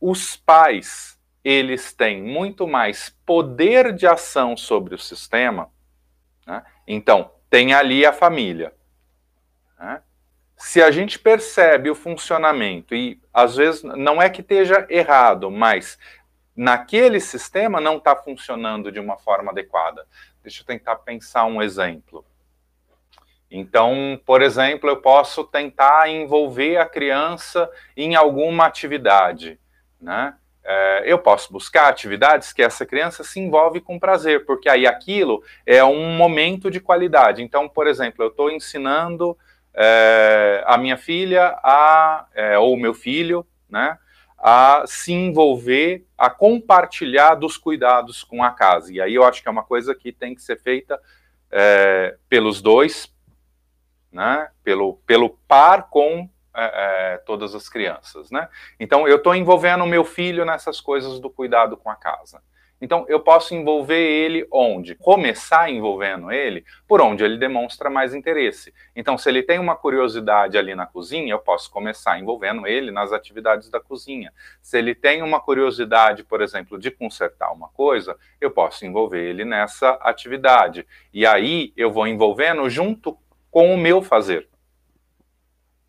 Os 0.00 0.34
pais, 0.34 1.20
eles 1.44 1.92
têm 1.92 2.22
muito 2.22 2.66
mais 2.66 3.14
poder 3.26 3.92
de 3.92 4.06
ação 4.06 4.56
sobre 4.56 4.94
o 4.94 4.98
sistema. 4.98 5.70
Né? 6.46 6.64
Então, 6.86 7.35
tem 7.50 7.74
ali 7.74 8.04
a 8.04 8.12
família. 8.12 8.74
Né? 9.78 10.02
Se 10.56 10.82
a 10.82 10.90
gente 10.90 11.18
percebe 11.18 11.90
o 11.90 11.94
funcionamento, 11.94 12.94
e 12.94 13.20
às 13.32 13.56
vezes 13.56 13.82
não 13.82 14.20
é 14.20 14.30
que 14.30 14.40
esteja 14.40 14.86
errado, 14.88 15.50
mas 15.50 15.98
naquele 16.56 17.20
sistema 17.20 17.80
não 17.80 17.98
está 17.98 18.16
funcionando 18.16 18.90
de 18.90 18.98
uma 18.98 19.18
forma 19.18 19.52
adequada. 19.52 20.06
Deixa 20.42 20.62
eu 20.62 20.66
tentar 20.66 20.96
pensar 20.96 21.44
um 21.44 21.62
exemplo. 21.62 22.24
Então, 23.50 24.20
por 24.24 24.42
exemplo, 24.42 24.88
eu 24.88 24.96
posso 24.96 25.44
tentar 25.44 26.08
envolver 26.08 26.78
a 26.78 26.86
criança 26.86 27.70
em 27.96 28.14
alguma 28.16 28.66
atividade, 28.66 29.60
né? 30.00 30.34
É, 30.68 31.04
eu 31.06 31.18
posso 31.18 31.52
buscar 31.52 31.88
atividades 31.88 32.52
que 32.52 32.60
essa 32.60 32.84
criança 32.84 33.22
se 33.22 33.38
envolve 33.38 33.80
com 33.80 34.00
prazer, 34.00 34.44
porque 34.44 34.68
aí 34.68 34.84
aquilo 34.84 35.42
é 35.64 35.84
um 35.84 36.16
momento 36.16 36.68
de 36.68 36.80
qualidade. 36.80 37.40
Então, 37.40 37.68
por 37.68 37.86
exemplo, 37.86 38.24
eu 38.24 38.28
estou 38.28 38.50
ensinando 38.50 39.38
é, 39.72 40.64
a 40.66 40.76
minha 40.76 40.96
filha 40.96 41.56
a, 41.62 42.26
é, 42.34 42.58
ou 42.58 42.74
o 42.74 42.76
meu 42.76 42.94
filho, 42.94 43.46
né, 43.70 43.96
a 44.36 44.82
se 44.86 45.12
envolver, 45.12 46.04
a 46.18 46.28
compartilhar 46.28 47.36
dos 47.36 47.56
cuidados 47.56 48.24
com 48.24 48.42
a 48.42 48.50
casa. 48.50 48.92
E 48.92 49.00
aí 49.00 49.14
eu 49.14 49.22
acho 49.22 49.40
que 49.42 49.48
é 49.48 49.52
uma 49.52 49.62
coisa 49.62 49.94
que 49.94 50.12
tem 50.12 50.34
que 50.34 50.42
ser 50.42 50.60
feita 50.60 51.00
é, 51.50 52.16
pelos 52.28 52.60
dois, 52.60 53.14
né? 54.10 54.48
pelo, 54.64 54.94
pelo 55.06 55.30
par 55.46 55.88
com 55.90 56.28
é, 56.56 57.14
é, 57.14 57.18
todas 57.18 57.54
as 57.54 57.68
crianças. 57.68 58.30
Né? 58.30 58.48
Então 58.78 59.06
eu 59.06 59.16
estou 59.16 59.34
envolvendo 59.34 59.84
o 59.84 59.86
meu 59.86 60.04
filho 60.04 60.44
nessas 60.44 60.80
coisas 60.80 61.20
do 61.20 61.30
cuidado 61.30 61.76
com 61.76 61.90
a 61.90 61.96
casa. 61.96 62.40
Então, 62.80 63.06
eu 63.08 63.20
posso 63.20 63.54
envolver 63.54 63.98
ele 63.98 64.46
onde? 64.52 64.94
Começar 64.94 65.70
envolvendo 65.70 66.30
ele 66.30 66.64
por 66.86 67.00
onde 67.00 67.24
ele 67.24 67.38
demonstra 67.38 67.88
mais 67.88 68.12
interesse. 68.12 68.72
Então, 68.94 69.16
se 69.16 69.28
ele 69.30 69.42
tem 69.42 69.58
uma 69.58 69.74
curiosidade 69.74 70.58
ali 70.58 70.74
na 70.74 70.84
cozinha, 70.84 71.32
eu 71.32 71.38
posso 71.38 71.70
começar 71.70 72.18
envolvendo 72.18 72.66
ele 72.66 72.90
nas 72.90 73.12
atividades 73.12 73.70
da 73.70 73.80
cozinha. 73.80 74.32
Se 74.60 74.76
ele 74.76 74.94
tem 74.94 75.22
uma 75.22 75.40
curiosidade, 75.40 76.22
por 76.22 76.42
exemplo, 76.42 76.78
de 76.78 76.90
consertar 76.90 77.50
uma 77.50 77.68
coisa, 77.68 78.14
eu 78.40 78.50
posso 78.50 78.84
envolver 78.84 79.24
ele 79.24 79.44
nessa 79.44 79.92
atividade. 80.02 80.86
E 81.14 81.24
aí 81.24 81.72
eu 81.76 81.90
vou 81.90 82.06
envolvendo 82.06 82.68
junto 82.68 83.16
com 83.50 83.72
o 83.72 83.78
meu 83.78 84.02
fazer. 84.02 84.48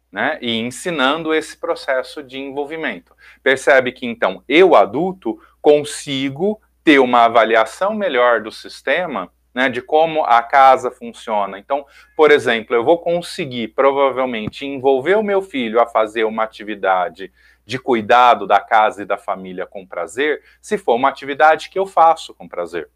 Né, 0.10 0.40
e 0.42 0.58
ensinando 0.58 1.34
esse 1.34 1.58
processo 1.58 2.24
de 2.24 2.40
envolvimento. 2.40 3.14
Percebe 3.44 3.92
que 3.92 4.06
então 4.06 4.42
eu 4.48 4.74
adulto 4.74 5.38
consigo 5.62 6.62
ter 6.82 7.00
uma 7.00 7.26
avaliação 7.26 7.94
melhor 7.94 8.42
do 8.42 8.50
sistema, 8.50 9.30
né, 9.54 9.68
de 9.68 9.82
como 9.82 10.24
a 10.24 10.42
casa 10.42 10.90
funciona. 10.90 11.60
Então, 11.60 11.86
por 12.16 12.32
exemplo, 12.32 12.74
eu 12.74 12.86
vou 12.86 13.00
conseguir 13.00 13.70
provavelmente 13.70 14.66
envolver 14.66 15.16
o 15.16 15.24
meu 15.24 15.42
filho 15.42 15.82
a 15.82 15.86
fazer 15.86 16.24
uma 16.24 16.44
atividade 16.44 17.34
de 17.66 17.78
cuidado 17.78 18.48
da 18.48 18.62
casa 18.62 19.02
e 19.02 19.06
da 19.06 19.18
família 19.18 19.66
com 19.66 19.86
prazer, 19.86 20.42
se 20.62 20.78
for 20.78 20.96
uma 20.96 21.10
atividade 21.10 21.70
que 21.70 21.78
eu 21.78 21.86
faço 21.86 22.34
com 22.34 22.48
prazer. 22.48 22.90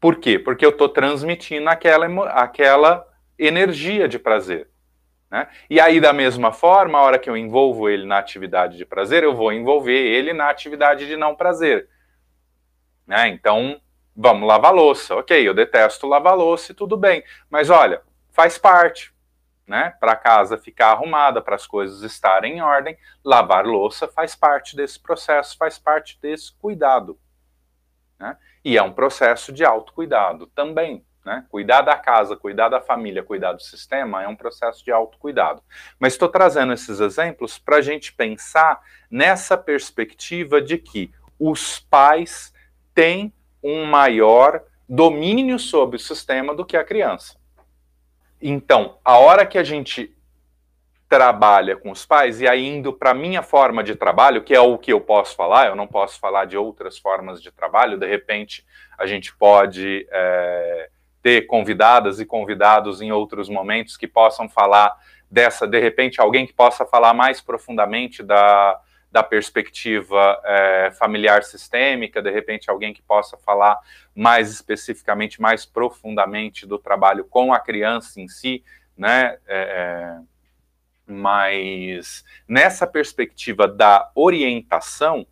Por 0.00 0.16
quê? 0.16 0.38
Porque 0.38 0.66
eu 0.66 0.70
estou 0.70 0.88
transmitindo 0.88 1.68
aquela, 1.68 2.06
aquela 2.30 3.06
energia 3.38 4.08
de 4.08 4.18
prazer. 4.18 4.68
Né? 5.34 5.48
E 5.68 5.80
aí, 5.80 6.00
da 6.00 6.12
mesma 6.12 6.52
forma, 6.52 6.96
a 6.96 7.02
hora 7.02 7.18
que 7.18 7.28
eu 7.28 7.36
envolvo 7.36 7.88
ele 7.88 8.06
na 8.06 8.18
atividade 8.18 8.76
de 8.76 8.86
prazer, 8.86 9.24
eu 9.24 9.34
vou 9.34 9.52
envolver 9.52 9.92
ele 9.92 10.32
na 10.32 10.48
atividade 10.48 11.08
de 11.08 11.16
não 11.16 11.34
prazer. 11.34 11.88
Né? 13.04 13.30
Então, 13.30 13.80
vamos 14.14 14.46
lavar 14.46 14.72
louça. 14.72 15.16
Ok, 15.16 15.36
eu 15.36 15.52
detesto 15.52 16.06
lavar 16.06 16.36
louça 16.36 16.70
e 16.70 16.74
tudo 16.76 16.96
bem. 16.96 17.24
Mas 17.50 17.68
olha, 17.68 18.00
faz 18.30 18.58
parte. 18.58 19.12
Né? 19.66 19.92
Para 19.98 20.14
casa 20.14 20.56
ficar 20.56 20.92
arrumada, 20.92 21.42
para 21.42 21.56
as 21.56 21.66
coisas 21.66 22.02
estarem 22.02 22.58
em 22.58 22.62
ordem, 22.62 22.96
lavar 23.24 23.66
louça 23.66 24.06
faz 24.06 24.36
parte 24.36 24.76
desse 24.76 25.00
processo, 25.00 25.56
faz 25.56 25.80
parte 25.80 26.16
desse 26.22 26.54
cuidado. 26.58 27.18
Né? 28.20 28.36
E 28.64 28.78
é 28.78 28.82
um 28.84 28.92
processo 28.92 29.52
de 29.52 29.64
autocuidado 29.64 30.46
também. 30.46 31.04
Né? 31.24 31.44
Cuidar 31.48 31.80
da 31.80 31.96
casa, 31.96 32.36
cuidar 32.36 32.68
da 32.68 32.80
família, 32.80 33.22
cuidar 33.22 33.54
do 33.54 33.62
sistema 33.62 34.22
é 34.22 34.28
um 34.28 34.36
processo 34.36 34.84
de 34.84 34.92
autocuidado. 34.92 35.62
Mas 35.98 36.12
estou 36.12 36.28
trazendo 36.28 36.72
esses 36.72 37.00
exemplos 37.00 37.58
para 37.58 37.76
a 37.76 37.80
gente 37.80 38.12
pensar 38.12 38.80
nessa 39.10 39.56
perspectiva 39.56 40.60
de 40.60 40.76
que 40.76 41.10
os 41.38 41.80
pais 41.80 42.52
tem 42.94 43.32
um 43.62 43.86
maior 43.86 44.62
domínio 44.86 45.58
sobre 45.58 45.96
o 45.96 46.00
sistema 46.00 46.54
do 46.54 46.64
que 46.64 46.76
a 46.76 46.84
criança. 46.84 47.36
Então, 48.40 48.98
a 49.02 49.16
hora 49.16 49.46
que 49.46 49.56
a 49.56 49.64
gente 49.64 50.14
trabalha 51.08 51.76
com 51.76 51.90
os 51.90 52.04
pais, 52.04 52.40
e 52.40 52.48
aí 52.48 52.66
indo 52.66 52.92
para 52.92 53.10
a 53.10 53.14
minha 53.14 53.42
forma 53.42 53.82
de 53.82 53.94
trabalho, 53.94 54.42
que 54.42 54.54
é 54.54 54.60
o 54.60 54.76
que 54.76 54.92
eu 54.92 55.00
posso 55.00 55.34
falar, 55.34 55.68
eu 55.68 55.76
não 55.76 55.86
posso 55.86 56.18
falar 56.18 56.44
de 56.44 56.56
outras 56.56 56.98
formas 56.98 57.40
de 57.40 57.50
trabalho, 57.50 57.98
de 57.98 58.06
repente 58.06 58.66
a 58.98 59.06
gente 59.06 59.34
pode 59.36 60.06
é, 60.10 60.90
ter 61.24 61.46
convidadas 61.46 62.20
e 62.20 62.26
convidados 62.26 63.00
em 63.00 63.10
outros 63.10 63.48
momentos 63.48 63.96
que 63.96 64.06
possam 64.06 64.46
falar 64.46 64.94
dessa, 65.30 65.66
de 65.66 65.80
repente 65.80 66.20
alguém 66.20 66.46
que 66.46 66.52
possa 66.52 66.84
falar 66.84 67.14
mais 67.14 67.40
profundamente 67.40 68.22
da, 68.22 68.78
da 69.10 69.22
perspectiva 69.22 70.38
é, 70.44 70.90
familiar 70.90 71.42
sistêmica, 71.42 72.20
de 72.20 72.30
repente 72.30 72.68
alguém 72.68 72.92
que 72.92 73.00
possa 73.00 73.38
falar 73.38 73.80
mais 74.14 74.50
especificamente, 74.50 75.40
mais 75.40 75.64
profundamente 75.64 76.66
do 76.66 76.78
trabalho 76.78 77.24
com 77.24 77.54
a 77.54 77.58
criança 77.58 78.20
em 78.20 78.28
si, 78.28 78.62
né? 78.94 79.38
É, 79.46 80.18
é 80.20 80.34
mas 81.06 82.24
nessa 82.48 82.86
perspectiva 82.86 83.68
da 83.68 84.10
orientação, 84.14 85.26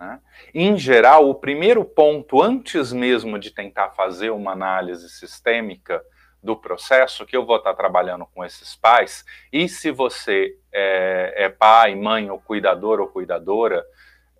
né, 0.00 0.18
em 0.54 0.76
geral, 0.78 1.28
o 1.28 1.34
primeiro 1.34 1.84
ponto, 1.84 2.42
antes 2.42 2.92
mesmo 2.92 3.38
de 3.38 3.50
tentar 3.50 3.90
fazer 3.90 4.30
uma 4.30 4.52
análise 4.52 5.08
sistêmica, 5.10 6.02
do 6.42 6.56
processo 6.56 7.26
que 7.26 7.36
eu 7.36 7.44
vou 7.44 7.56
estar 7.56 7.74
trabalhando 7.74 8.26
com 8.26 8.44
esses 8.44 8.74
pais. 8.74 9.24
E 9.52 9.68
se 9.68 9.90
você 9.90 10.56
é, 10.72 11.34
é 11.36 11.48
pai, 11.48 11.94
mãe, 11.94 12.30
ou 12.30 12.40
cuidador 12.40 13.00
ou 13.00 13.08
cuidadora, 13.08 13.84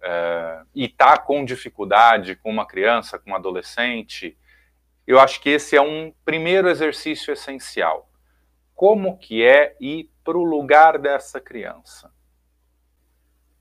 é, 0.02 0.62
e 0.74 0.86
está 0.86 1.18
com 1.18 1.44
dificuldade 1.44 2.36
com 2.36 2.50
uma 2.50 2.66
criança, 2.66 3.18
com 3.18 3.32
um 3.32 3.34
adolescente, 3.34 4.36
eu 5.06 5.20
acho 5.20 5.40
que 5.40 5.50
esse 5.50 5.76
é 5.76 5.82
um 5.82 6.12
primeiro 6.24 6.68
exercício 6.68 7.32
essencial. 7.32 8.08
Como 8.74 9.18
que 9.18 9.44
é 9.44 9.76
ir 9.78 10.10
para 10.24 10.38
o 10.38 10.44
lugar 10.44 10.98
dessa 10.98 11.40
criança? 11.40 12.10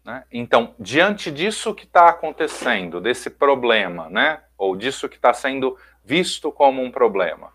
Né? 0.09 0.23
Então, 0.31 0.73
diante 0.79 1.29
disso 1.29 1.75
que 1.75 1.85
está 1.85 2.09
acontecendo, 2.09 2.99
desse 2.99 3.29
problema, 3.29 4.09
né? 4.09 4.41
ou 4.57 4.75
disso 4.75 5.07
que 5.07 5.17
está 5.17 5.31
sendo 5.35 5.77
visto 6.03 6.51
como 6.51 6.81
um 6.81 6.89
problema, 6.89 7.53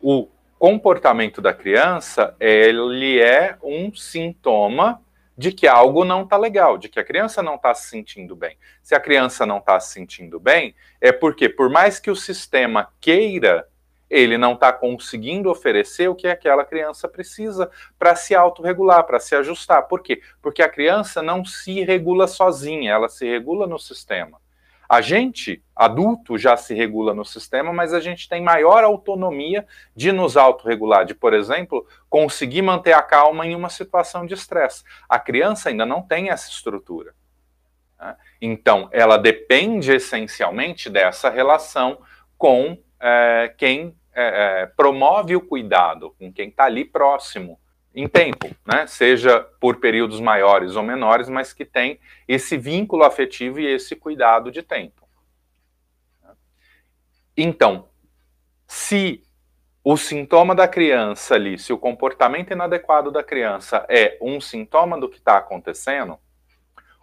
o 0.00 0.28
comportamento 0.56 1.42
da 1.42 1.52
criança, 1.52 2.36
ele 2.38 3.20
é 3.20 3.58
um 3.60 3.92
sintoma 3.92 5.02
de 5.36 5.50
que 5.50 5.66
algo 5.66 6.04
não 6.04 6.22
está 6.22 6.36
legal, 6.36 6.78
de 6.78 6.88
que 6.88 7.00
a 7.00 7.04
criança 7.04 7.42
não 7.42 7.56
está 7.56 7.74
se 7.74 7.88
sentindo 7.88 8.36
bem. 8.36 8.56
Se 8.80 8.94
a 8.94 9.00
criança 9.00 9.44
não 9.44 9.58
está 9.58 9.80
se 9.80 9.92
sentindo 9.94 10.38
bem, 10.38 10.76
é 11.00 11.10
porque, 11.10 11.48
por 11.48 11.68
mais 11.68 11.98
que 11.98 12.10
o 12.10 12.14
sistema 12.14 12.88
queira, 13.00 13.66
ele 14.10 14.38
não 14.38 14.54
está 14.54 14.72
conseguindo 14.72 15.50
oferecer 15.50 16.08
o 16.08 16.14
que 16.14 16.26
aquela 16.26 16.64
criança 16.64 17.08
precisa 17.08 17.70
para 17.98 18.16
se 18.16 18.34
autorregular, 18.34 19.04
para 19.04 19.20
se 19.20 19.34
ajustar. 19.34 19.86
Por 19.86 20.02
quê? 20.02 20.22
Porque 20.40 20.62
a 20.62 20.68
criança 20.68 21.22
não 21.22 21.44
se 21.44 21.82
regula 21.84 22.26
sozinha, 22.26 22.92
ela 22.92 23.08
se 23.08 23.26
regula 23.26 23.66
no 23.66 23.78
sistema. 23.78 24.40
A 24.88 25.02
gente, 25.02 25.62
adulto, 25.76 26.38
já 26.38 26.56
se 26.56 26.72
regula 26.72 27.12
no 27.12 27.24
sistema, 27.24 27.74
mas 27.74 27.92
a 27.92 28.00
gente 28.00 28.26
tem 28.26 28.42
maior 28.42 28.82
autonomia 28.84 29.66
de 29.94 30.10
nos 30.10 30.34
autorregular, 30.34 31.04
de, 31.04 31.14
por 31.14 31.34
exemplo, 31.34 31.86
conseguir 32.08 32.62
manter 32.62 32.94
a 32.94 33.02
calma 33.02 33.46
em 33.46 33.54
uma 33.54 33.68
situação 33.68 34.24
de 34.24 34.32
estresse. 34.32 34.82
A 35.06 35.18
criança 35.18 35.68
ainda 35.68 35.84
não 35.84 36.00
tem 36.00 36.30
essa 36.30 36.48
estrutura. 36.48 37.14
Né? 38.00 38.16
Então, 38.40 38.88
ela 38.90 39.18
depende 39.18 39.92
essencialmente 39.92 40.88
dessa 40.88 41.28
relação 41.28 42.00
com 42.38 42.78
é, 43.00 43.54
quem 43.56 43.94
é, 44.14 44.66
promove 44.76 45.36
o 45.36 45.40
cuidado, 45.40 46.14
com 46.18 46.32
quem 46.32 46.48
está 46.48 46.64
ali 46.64 46.84
próximo 46.84 47.58
em 47.94 48.08
tempo, 48.08 48.48
né? 48.66 48.86
seja 48.86 49.40
por 49.60 49.80
períodos 49.80 50.20
maiores 50.20 50.76
ou 50.76 50.82
menores, 50.82 51.28
mas 51.28 51.52
que 51.52 51.64
tem 51.64 51.98
esse 52.26 52.56
vínculo 52.56 53.04
afetivo 53.04 53.58
e 53.58 53.66
esse 53.66 53.96
cuidado 53.96 54.50
de 54.50 54.62
tempo. 54.62 55.08
Então, 57.36 57.88
se 58.66 59.22
o 59.82 59.96
sintoma 59.96 60.54
da 60.54 60.68
criança 60.68 61.34
ali, 61.34 61.58
se 61.58 61.72
o 61.72 61.78
comportamento 61.78 62.52
inadequado 62.52 63.10
da 63.10 63.22
criança 63.22 63.86
é 63.88 64.18
um 64.20 64.40
sintoma 64.40 64.98
do 64.98 65.08
que 65.08 65.18
está 65.18 65.38
acontecendo, 65.38 66.18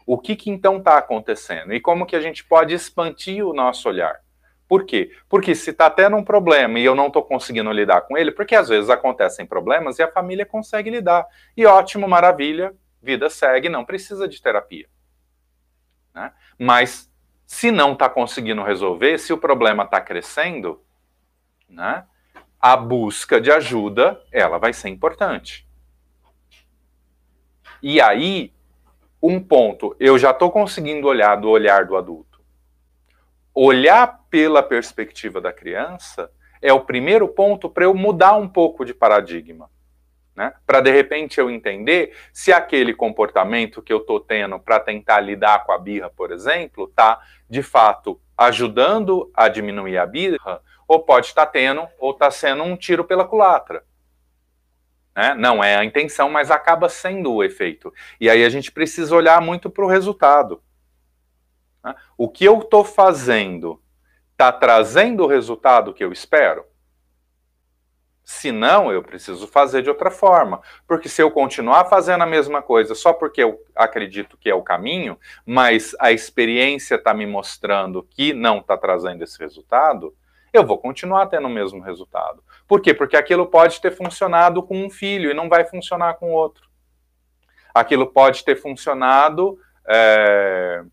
o 0.06 0.20
que, 0.20 0.36
que 0.36 0.52
então 0.52 0.78
está 0.78 0.98
acontecendo? 0.98 1.74
E 1.74 1.80
como 1.80 2.06
que 2.06 2.16
a 2.16 2.22
gente 2.22 2.44
pode 2.44 2.74
expandir 2.74 3.46
o 3.46 3.54
nosso 3.54 3.90
olhar? 3.90 4.22
Por 4.68 4.86
quê? 4.86 5.12
Porque 5.30 5.54
se 5.54 5.70
está 5.70 5.90
tendo 5.90 6.16
um 6.16 6.24
problema 6.24 6.80
e 6.80 6.86
eu 6.86 6.96
não 6.96 7.08
estou 7.08 7.24
conseguindo 7.24 7.72
lidar 7.72 8.02
com 8.02 8.18
ele, 8.18 8.32
porque 8.32 8.56
às 8.56 8.68
vezes 8.68 8.90
acontecem 8.90 9.46
problemas 9.46 10.00
e 10.00 10.04
a 10.04 10.12
família 10.12 10.46
consegue 10.46 10.90
lidar. 10.90 11.26
E 11.56 11.66
ótimo, 11.66 12.08
maravilha, 12.08 12.74
vida 13.02 13.30
segue, 13.30 13.70
não 13.70 13.86
precisa 13.86 14.28
de 14.28 14.42
terapia. 14.42 14.88
Né? 16.14 16.32
Mas 16.58 17.12
se 17.46 17.70
não 17.70 17.94
está 17.94 18.10
conseguindo 18.10 18.64
resolver, 18.64 19.20
se 19.20 19.32
o 19.32 19.38
problema 19.38 19.84
está 19.84 20.02
crescendo, 20.02 20.84
né, 21.70 22.06
a 22.60 22.76
busca 22.76 23.40
de 23.40 23.52
ajuda 23.52 24.20
ela 24.32 24.58
vai 24.58 24.74
ser 24.74 24.90
importante. 24.90 25.68
E 27.84 28.02
aí, 28.02 28.52
um 29.22 29.40
ponto, 29.40 29.96
eu 30.00 30.18
já 30.18 30.32
estou 30.32 30.52
conseguindo 30.52 31.06
olhar 31.06 31.36
do 31.36 31.50
olhar 31.50 31.86
do 31.86 31.96
adulto 31.96 32.35
olhar 33.56 34.26
pela 34.30 34.62
perspectiva 34.62 35.40
da 35.40 35.54
criança 35.54 36.30
é 36.62 36.74
o 36.74 36.82
primeiro 36.82 37.28
ponto 37.28 37.70
para 37.70 37.86
eu 37.86 37.94
mudar 37.94 38.36
um 38.36 38.50
pouco 38.50 38.84
de 38.84 38.94
paradigma. 38.94 39.70
Né? 40.36 40.54
Para 40.68 40.82
de 40.82 40.92
repente 40.92 41.40
eu 41.40 41.50
entender 41.50 42.14
se 42.34 42.52
aquele 42.52 42.94
comportamento 42.94 43.82
que 43.82 43.94
eu 43.94 44.00
estou 44.00 44.20
tendo 44.20 44.60
para 44.60 44.82
tentar 44.82 45.22
lidar 45.22 45.64
com 45.64 45.72
a 45.72 45.80
birra, 45.80 46.10
por 46.10 46.34
exemplo, 46.34 46.84
está 46.86 47.22
de 47.50 47.64
fato 47.64 48.20
ajudando 48.38 49.32
a 49.34 49.48
diminuir 49.48 49.98
a 49.98 50.06
birra, 50.06 50.62
ou 50.86 51.00
pode 51.00 51.28
estar 51.28 51.46
tá 51.46 51.52
tendo, 51.52 51.88
ou 51.98 52.12
está 52.12 52.30
sendo 52.30 52.64
um 52.64 52.76
tiro 52.76 53.06
pela 53.06 53.26
culatra. 53.26 53.84
Né? 55.16 55.34
Não 55.36 55.64
é 55.64 55.78
a 55.78 55.86
intenção, 55.86 56.30
mas 56.30 56.52
acaba 56.52 56.90
sendo 56.90 57.34
o 57.34 57.44
efeito. 57.44 57.94
E 58.20 58.30
aí 58.30 58.44
a 58.44 58.50
gente 58.50 58.72
precisa 58.74 59.16
olhar 59.16 59.40
muito 59.40 59.70
para 59.70 59.86
o 59.86 59.88
resultado. 59.88 60.62
Né? 61.86 61.96
O 62.18 62.28
que 62.28 62.44
eu 62.44 62.60
estou 62.60 62.84
fazendo 62.84 63.80
está 64.32 64.52
trazendo 64.52 65.24
o 65.24 65.28
resultado 65.28 65.94
que 65.94 66.04
eu 66.04 66.12
espero? 66.12 66.66
Se 68.24 68.52
não, 68.52 68.92
eu 68.92 69.04
preciso 69.04 69.46
fazer 69.46 69.84
de 69.84 69.90
outra 69.90 70.10
forma. 70.10 70.60
Porque 70.88 71.08
se 71.08 71.22
eu 71.22 71.30
continuar 71.30 71.86
fazendo 71.86 72.24
a 72.24 72.26
mesma 72.26 72.60
coisa 72.60 72.96
só 72.96 73.14
porque 73.14 73.44
eu 73.44 73.62
acredito 73.76 74.36
que 74.36 74.50
é 74.50 74.56
o 74.56 74.64
caminho, 74.64 75.18
mas 75.46 75.96
a 76.00 76.12
experiência 76.12 76.96
está 76.96 77.14
me 77.14 77.28
mostrando 77.28 78.02
que 78.02 78.34
não 78.34 78.58
está 78.58 78.76
trazendo 78.76 79.24
esse 79.24 79.38
resultado, 79.38 80.16
eu 80.52 80.66
vou 80.66 80.80
continuar 80.80 81.28
tendo 81.28 81.48
o 81.48 81.52
mesmo 81.52 81.82
resultado. 81.82 82.44
Por 82.68 82.82
quê? 82.82 82.96
Porque 82.96 83.16
aquilo 83.16 83.46
pode 83.46 83.80
ter 83.80 83.92
funcionado 83.92 84.64
com 84.64 84.84
um 84.84 84.90
filho 84.90 85.30
e 85.30 85.34
não 85.36 85.48
vai 85.48 85.64
funcionar 85.64 86.16
com 86.16 86.32
outro. 86.32 86.68
Aquilo 87.76 88.08
pode 88.08 88.44
ter 88.44 88.56
funcionado 88.56 89.60
é, 89.88 90.84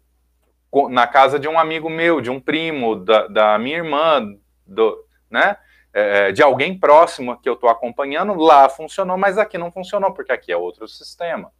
na 0.91 1.07
casa 1.07 1.39
de 1.39 1.49
um 1.49 1.59
amigo 1.59 1.91
meu, 1.91 2.21
de 2.21 2.31
um 2.31 2.41
primo, 2.41 2.97
da, 2.97 3.27
da 3.27 3.59
minha 3.59 3.77
irmã, 3.77 4.35
do, 4.67 5.07
né? 5.31 5.57
É, 5.95 6.33
de 6.33 6.43
alguém 6.43 6.79
próximo 6.79 7.39
que 7.39 7.47
eu 7.47 7.53
estou 7.53 7.69
acompanhando, 7.69 8.35
lá 8.35 8.67
funcionou, 8.69 9.19
mas 9.19 9.37
aqui 9.37 9.59
não 9.59 9.71
funcionou, 9.71 10.13
porque 10.15 10.33
aqui 10.33 10.51
é 10.51 10.57
outro 10.57 10.89
sistema. 10.89 11.53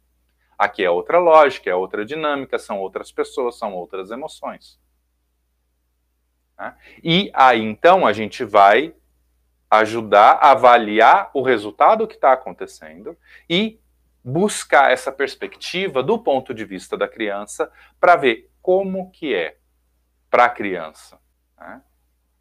Aqui 0.57 0.83
é 0.83 0.89
outra 0.89 1.19
lógica, 1.19 1.69
é 1.69 1.75
outra 1.75 2.03
dinâmica, 2.03 2.57
são 2.57 2.79
outras 2.79 3.11
pessoas, 3.11 3.57
são 3.57 3.73
outras 3.73 4.09
emoções. 4.09 4.79
Né? 6.57 6.75
E 7.03 7.31
aí 7.33 7.61
então 7.61 8.07
a 8.07 8.13
gente 8.13 8.43
vai 8.43 8.95
ajudar 9.69 10.39
a 10.41 10.51
avaliar 10.51 11.29
o 11.33 11.41
resultado 11.41 12.07
que 12.07 12.15
está 12.15 12.33
acontecendo 12.33 13.17
e 13.49 13.79
buscar 14.23 14.91
essa 14.91 15.11
perspectiva 15.11 16.01
do 16.01 16.17
ponto 16.17 16.53
de 16.53 16.63
vista 16.63 16.95
da 16.95 17.07
criança 17.07 17.71
para 17.99 18.15
ver 18.15 18.49
como 18.63 19.11
que 19.11 19.35
é 19.35 19.57
para 20.31 20.45
a 20.45 20.49
criança. 20.49 21.19
Né? 21.55 21.83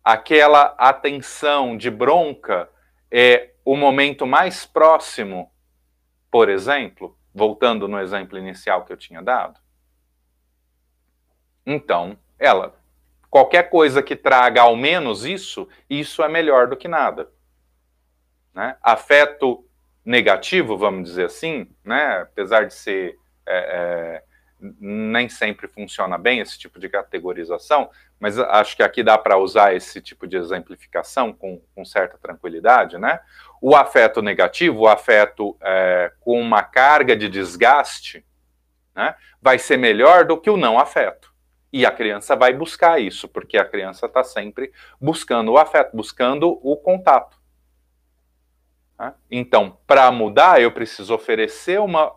Aquela 0.03 0.75
atenção 0.79 1.77
de 1.77 1.91
bronca 1.91 2.71
é 3.11 3.51
o 3.63 3.77
momento 3.77 4.27
mais 4.27 4.65
próximo, 4.65 5.53
por 6.31 6.49
exemplo, 6.49 7.19
voltando 7.35 7.87
no 7.87 8.01
exemplo 8.01 8.39
inicial 8.39 8.87
que 8.87 8.93
eu 8.95 8.97
tinha 8.97 9.21
dado. 9.21 9.61
Então, 11.67 12.19
ela 12.39 12.75
Qualquer 13.33 13.71
coisa 13.71 14.03
que 14.03 14.15
traga 14.15 14.61
ao 14.61 14.77
menos 14.77 15.25
isso, 15.25 15.67
isso 15.89 16.23
é 16.23 16.29
melhor 16.29 16.69
do 16.69 16.77
que 16.77 16.87
nada. 16.87 17.31
Né? 18.53 18.77
Afeto 18.83 19.67
negativo, 20.05 20.77
vamos 20.77 21.09
dizer 21.09 21.25
assim, 21.25 21.75
né? 21.83 22.19
apesar 22.19 22.67
de 22.67 22.75
ser. 22.75 23.19
É, 23.47 23.57
é, 23.57 24.25
nem 24.81 25.29
sempre 25.29 25.67
funciona 25.67 26.17
bem 26.17 26.39
esse 26.39 26.59
tipo 26.59 26.79
de 26.79 26.89
categorização, 26.89 27.91
mas 28.21 28.39
acho 28.39 28.77
que 28.77 28.83
aqui 28.83 29.03
dá 29.03 29.19
para 29.19 29.37
usar 29.37 29.75
esse 29.75 30.01
tipo 30.01 30.27
de 30.27 30.37
exemplificação 30.37 31.33
com, 31.33 31.61
com, 31.75 31.85
certa 31.85 32.17
tranquilidade, 32.17 32.97
né? 32.97 33.21
O 33.61 33.75
afeto 33.75 34.23
negativo, 34.23 34.81
o 34.81 34.89
afeto 34.89 35.57
é, 35.61 36.13
com 36.21 36.41
uma 36.41 36.63
carga 36.63 37.17
de 37.17 37.29
desgaste, 37.29 38.25
né, 38.95 39.15
vai 39.41 39.59
ser 39.59 39.77
melhor 39.77 40.25
do 40.25 40.41
que 40.41 40.51
o 40.51 40.57
não 40.57 40.79
afeto. 40.79 41.33
E 41.73 41.87
a 41.87 41.91
criança 41.91 42.37
vai 42.37 42.53
buscar 42.53 43.01
isso, 43.01 43.27
porque 43.27 43.57
a 43.57 43.65
criança 43.65 44.07
está 44.07 44.23
sempre 44.23 44.73
buscando 45.01 45.53
o 45.53 45.59
afeto, 45.59 45.97
buscando 45.97 46.61
o 46.63 46.77
contato. 46.77 47.41
Tá? 48.97 49.15
Então, 49.31 49.79
para 49.87 50.13
mudar, 50.13 50.61
eu 50.61 50.71
preciso 50.71 51.15
oferecer 51.15 51.81
uma. 51.81 52.13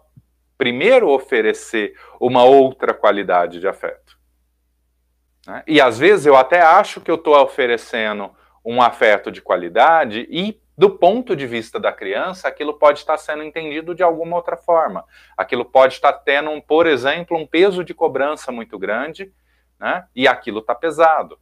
Primeiro, 0.58 1.10
oferecer 1.10 1.96
uma 2.20 2.44
outra 2.44 2.94
qualidade 2.94 3.60
de 3.60 3.68
afeto. 3.68 4.18
Né? 5.46 5.64
E 5.68 5.82
às 5.82 6.00
vezes 6.00 6.26
eu 6.26 6.36
até 6.36 6.62
acho 6.62 7.02
que 7.02 7.12
eu 7.12 7.16
estou 7.16 7.36
oferecendo 7.38 8.32
um 8.64 8.82
afeto 8.82 9.32
de 9.32 9.42
qualidade 9.42 10.28
e 10.30 10.60
do 10.78 10.90
ponto 10.90 11.36
de 11.36 11.48
vista 11.48 11.80
da 11.80 11.92
criança, 11.92 12.48
aquilo 12.48 12.74
pode 12.74 13.00
estar 13.00 13.18
sendo 13.18 13.44
entendido 13.44 13.96
de 13.96 14.04
alguma 14.04 14.36
outra 14.36 14.58
forma. 14.58 15.06
Aquilo 15.38 15.64
pode 15.64 15.94
estar 15.94 16.12
tendo, 16.12 16.62
por 16.62 16.86
exemplo, 16.86 17.38
um 17.38 17.48
peso 17.48 17.84
de 17.84 17.94
cobrança 17.94 18.52
muito 18.52 18.78
grande 18.78 19.32
né? 19.80 20.06
e 20.14 20.28
aquilo 20.28 20.60
está 20.60 20.76
pesado. 20.76 21.40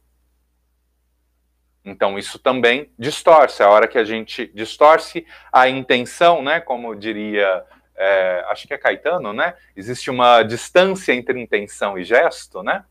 Então, 1.84 2.16
isso 2.18 2.38
também 2.38 2.92
distorce. 2.98 3.62
A 3.62 3.68
hora 3.68 3.88
que 3.88 3.98
a 3.98 4.04
gente 4.04 4.46
distorce 4.54 5.26
a 5.52 5.68
intenção, 5.68 6.40
né, 6.40 6.58
como 6.60 6.94
diria, 6.94 7.64
é, 7.96 8.44
acho 8.48 8.66
que 8.66 8.74
é 8.74 8.78
Caetano, 8.78 9.32
né? 9.32 9.54
Existe 9.76 10.10
uma 10.10 10.42
distância 10.42 11.12
entre 11.12 11.40
intenção 11.40 11.98
e 11.98 12.04
gesto, 12.04 12.62
né? 12.62 12.84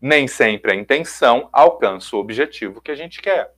Nem 0.00 0.28
sempre 0.28 0.72
a 0.72 0.74
intenção 0.74 1.48
alcança 1.52 2.14
o 2.14 2.18
objetivo 2.18 2.82
que 2.82 2.90
a 2.90 2.94
gente 2.94 3.22
quer. 3.22 3.52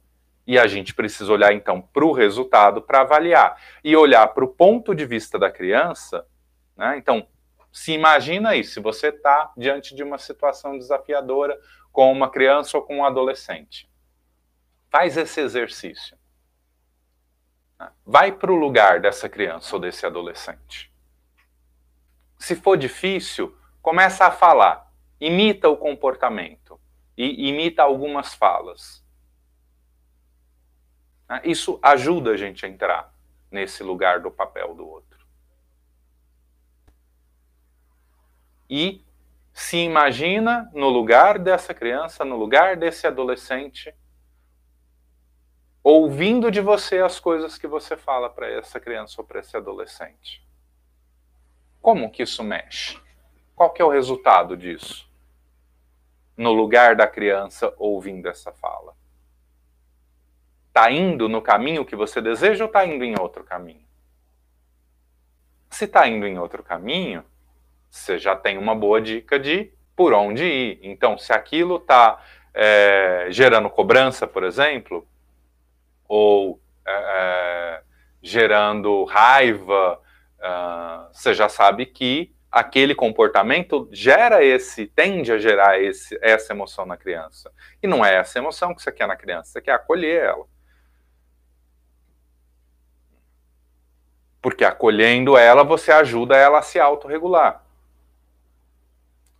E 0.47 0.59
a 0.59 0.67
gente 0.69 0.95
precisa 0.95 1.33
olhar, 1.33 1.53
então, 1.53 1.83
para 1.83 2.05
o 2.05 2.13
resultado 2.13 2.81
para 2.81 3.01
avaliar. 3.01 3.61
E 3.83 3.97
olhar 3.97 4.29
para 4.29 4.45
o 4.45 4.49
ponto 4.49 4.95
de 4.95 5.05
vista 5.05 5.39
da 5.39 5.51
criança. 5.51 6.25
Né? 6.77 6.97
Então, 6.99 7.27
se 7.73 7.93
imagina 7.93 8.51
aí, 8.51 8.63
se 8.63 8.79
você 8.79 9.09
está 9.09 9.53
diante 9.57 9.93
de 9.93 10.05
uma 10.05 10.19
situação 10.19 10.79
desafiadora 10.79 11.59
com 11.91 12.13
uma 12.13 12.31
criança 12.31 12.77
ou 12.77 12.85
com 12.85 12.99
um 12.99 13.05
adolescente. 13.05 13.91
Faz 14.89 15.17
esse 15.17 15.41
exercício. 15.41 16.17
Vai 18.05 18.33
para 18.33 18.53
o 18.53 18.57
lugar 18.57 19.01
dessa 19.01 19.29
criança 19.29 19.77
ou 19.77 19.81
desse 19.81 20.07
adolescente. 20.07 20.93
Se 22.39 22.55
for 22.55 22.77
difícil, 22.77 23.57
começa 23.83 24.27
a 24.27 24.31
falar. 24.31 24.93
Imita 25.21 25.69
o 25.69 25.77
comportamento 25.77 26.81
e 27.17 27.49
imita 27.49 27.83
algumas 27.83 28.35
falas. 28.35 29.05
Isso 31.43 31.79
ajuda 31.83 32.33
a 32.33 32.37
gente 32.37 32.65
a 32.65 32.69
entrar 32.69 33.13
nesse 33.51 33.83
lugar 33.83 34.21
do 34.21 34.31
papel 34.31 34.75
do 34.75 34.87
outro. 34.87 35.07
e 38.69 39.05
se 39.53 39.79
imagina 39.79 40.71
no 40.75 40.89
lugar 40.89 41.39
dessa 41.39 41.73
criança, 41.73 42.25
no 42.25 42.37
lugar 42.37 42.77
desse 42.77 43.07
adolescente, 43.07 43.95
ouvindo 45.89 46.51
de 46.51 46.61
você 46.61 46.99
as 46.99 47.21
coisas 47.21 47.57
que 47.57 47.69
você 47.69 47.97
fala 47.97 48.29
para 48.29 48.51
essa 48.51 48.81
criança 48.81 49.21
ou 49.21 49.25
para 49.25 49.39
esse 49.39 49.57
adolescente. 49.57 50.45
Como 51.81 52.11
que 52.11 52.25
isso 52.25 52.43
mexe? 52.43 53.01
Qual 53.55 53.71
que 53.71 53.81
é 53.81 53.85
o 53.85 53.89
resultado 53.89 54.57
disso? 54.57 55.09
No 56.37 56.53
lugar 56.53 56.97
da 56.97 57.07
criança 57.07 57.73
ouvindo 57.79 58.29
essa 58.29 58.51
fala. 58.51 58.97
Está 60.67 60.91
indo 60.91 61.29
no 61.29 61.41
caminho 61.41 61.85
que 61.85 61.95
você 61.95 62.21
deseja 62.21 62.65
ou 62.65 62.69
está 62.69 62.85
indo 62.85 63.05
em 63.05 63.15
outro 63.17 63.45
caminho? 63.45 63.87
Se 65.71 65.85
está 65.85 66.09
indo 66.09 66.27
em 66.27 66.37
outro 66.37 66.65
caminho, 66.65 67.25
você 67.89 68.19
já 68.19 68.35
tem 68.35 68.59
uma 68.59 68.75
boa 68.75 69.01
dica 69.01 69.39
de 69.39 69.73
por 69.95 70.13
onde 70.13 70.45
ir. 70.45 70.81
Então, 70.83 71.17
se 71.17 71.33
aquilo 71.33 71.77
está 71.77 72.21
é, 72.53 73.29
gerando 73.31 73.71
cobrança, 73.71 74.27
por 74.27 74.43
exemplo, 74.43 75.07
ou 76.09 76.61
é, 76.87 76.93
é 76.93 77.83
gerando 78.23 79.05
raiva, 79.05 80.01
uh, 80.39 81.13
você 81.13 81.33
já 81.33 81.49
sabe 81.49 81.87
que 81.87 82.35
aquele 82.51 82.95
comportamento 82.95 83.89
gera 83.93 84.45
esse, 84.45 84.87
tende 84.87 85.31
a 85.31 85.39
gerar 85.39 85.81
esse, 85.81 86.19
essa 86.23 86.53
emoção 86.53 86.87
na 86.87 86.97
criança. 86.97 87.53
E 87.83 87.87
não 87.87 88.05
é 88.05 88.17
essa 88.17 88.39
emoção 88.39 88.75
que 88.75 88.83
você 88.83 88.91
quer 88.91 89.07
na 89.07 89.17
criança, 89.17 89.53
você 89.53 89.61
quer 89.61 89.73
acolher 89.73 90.23
ela. 90.23 90.47
Porque 94.41 94.65
acolhendo 94.65 95.37
ela, 95.37 95.63
você 95.63 95.93
ajuda 95.93 96.37
ela 96.37 96.59
a 96.59 96.63
se 96.63 96.79
autorregular. 96.79 97.63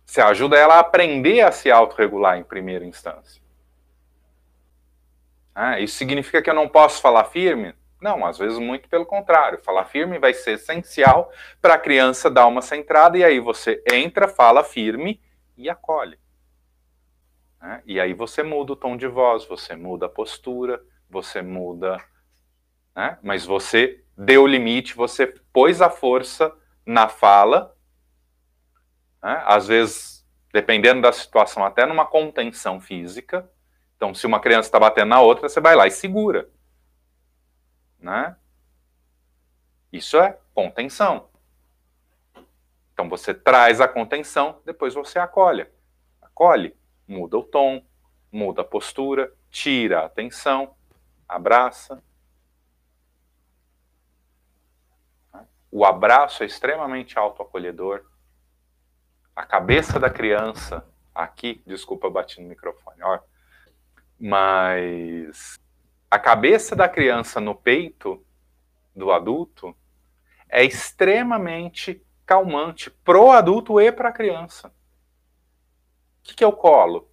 Você 0.05 0.21
ajuda 0.21 0.57
ela 0.57 0.75
a 0.75 0.79
aprender 0.79 1.41
a 1.41 1.51
se 1.51 1.69
autorregular 1.69 2.37
em 2.37 2.43
primeira 2.43 2.85
instância. 2.85 3.41
Ah, 5.59 5.79
isso 5.79 5.95
significa 5.95 6.39
que 6.39 6.51
eu 6.51 6.53
não 6.53 6.69
posso 6.69 7.01
falar 7.01 7.23
firme? 7.23 7.73
Não, 7.99 8.23
às 8.23 8.37
vezes 8.37 8.59
muito 8.59 8.87
pelo 8.87 9.07
contrário. 9.07 9.57
Falar 9.63 9.85
firme 9.85 10.19
vai 10.19 10.31
ser 10.31 10.51
essencial 10.51 11.31
para 11.59 11.73
a 11.73 11.79
criança 11.79 12.29
dar 12.29 12.45
uma 12.45 12.61
centrada 12.61 13.17
e 13.17 13.23
aí 13.23 13.39
você 13.39 13.83
entra, 13.91 14.27
fala 14.27 14.63
firme 14.63 15.19
e 15.57 15.67
acolhe. 15.67 16.19
Né? 17.59 17.81
E 17.87 17.99
aí 17.99 18.13
você 18.13 18.43
muda 18.43 18.73
o 18.73 18.75
tom 18.75 18.95
de 18.95 19.07
voz, 19.07 19.47
você 19.47 19.75
muda 19.75 20.05
a 20.05 20.09
postura, 20.09 20.79
você 21.09 21.41
muda. 21.41 21.97
Né? 22.95 23.17
Mas 23.23 23.43
você 23.43 24.03
deu 24.15 24.43
o 24.43 24.47
limite, 24.47 24.93
você 24.93 25.25
pôs 25.51 25.81
a 25.81 25.89
força 25.89 26.55
na 26.85 27.09
fala, 27.09 27.75
né? 29.23 29.41
às 29.43 29.65
vezes, 29.65 30.23
dependendo 30.53 31.01
da 31.01 31.11
situação, 31.11 31.65
até 31.65 31.83
numa 31.83 32.05
contenção 32.05 32.79
física. 32.79 33.49
Então, 33.97 34.13
se 34.13 34.25
uma 34.25 34.39
criança 34.39 34.69
está 34.69 34.79
batendo 34.79 35.09
na 35.09 35.19
outra, 35.19 35.49
você 35.49 35.59
vai 35.59 35.75
lá 35.75 35.85
e 35.85 35.91
segura. 35.91 36.49
Né? 37.99 38.35
Isso 39.91 40.17
é 40.17 40.39
contenção. 40.53 41.29
Então 42.93 43.07
você 43.07 43.31
traz 43.31 43.79
a 43.79 43.87
contenção, 43.87 44.59
depois 44.65 44.95
você 44.95 45.19
acolhe. 45.19 45.67
Acolhe, 46.19 46.75
muda 47.07 47.37
o 47.37 47.43
tom, 47.43 47.85
muda 48.31 48.61
a 48.61 48.65
postura, 48.65 49.31
tira 49.51 50.01
a 50.01 50.05
atenção, 50.05 50.75
abraça. 51.27 52.01
O 55.71 55.85
abraço 55.85 56.41
é 56.41 56.47
extremamente 56.47 57.19
autoacolhedor. 57.19 58.03
A 59.35 59.45
cabeça 59.45 59.99
da 59.99 60.09
criança, 60.09 60.83
aqui, 61.13 61.61
desculpa, 61.67 62.09
bati 62.09 62.41
no 62.41 62.47
microfone, 62.47 63.03
ó. 63.03 63.19
Mas 64.19 65.59
a 66.09 66.17
cabeça 66.17 66.75
da 66.75 66.89
criança 66.89 67.39
no 67.39 67.53
peito 67.53 68.25
do 68.95 69.11
adulto 69.11 69.75
é 70.49 70.63
extremamente 70.63 72.03
calmante 72.25 72.89
pro 72.89 73.31
adulto 73.31 73.79
e 73.79 73.91
para 73.91 74.09
a 74.09 74.13
criança. 74.13 74.69
O 74.69 74.71
que, 76.23 76.35
que 76.35 76.43
é 76.43 76.47
o 76.47 76.53
colo? 76.53 77.09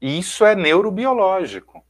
Isso 0.00 0.44
é 0.44 0.54
neurobiológico. 0.54 1.84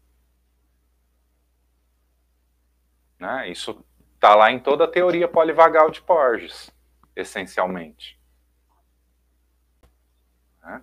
Né? 3.18 3.50
Isso 3.50 3.84
está 4.14 4.34
lá 4.34 4.50
em 4.50 4.58
toda 4.58 4.84
a 4.84 4.90
teoria 4.90 5.28
polivagal 5.28 5.90
de 5.90 6.02
Porges, 6.02 6.70
essencialmente. 7.14 8.20
Né? 10.62 10.82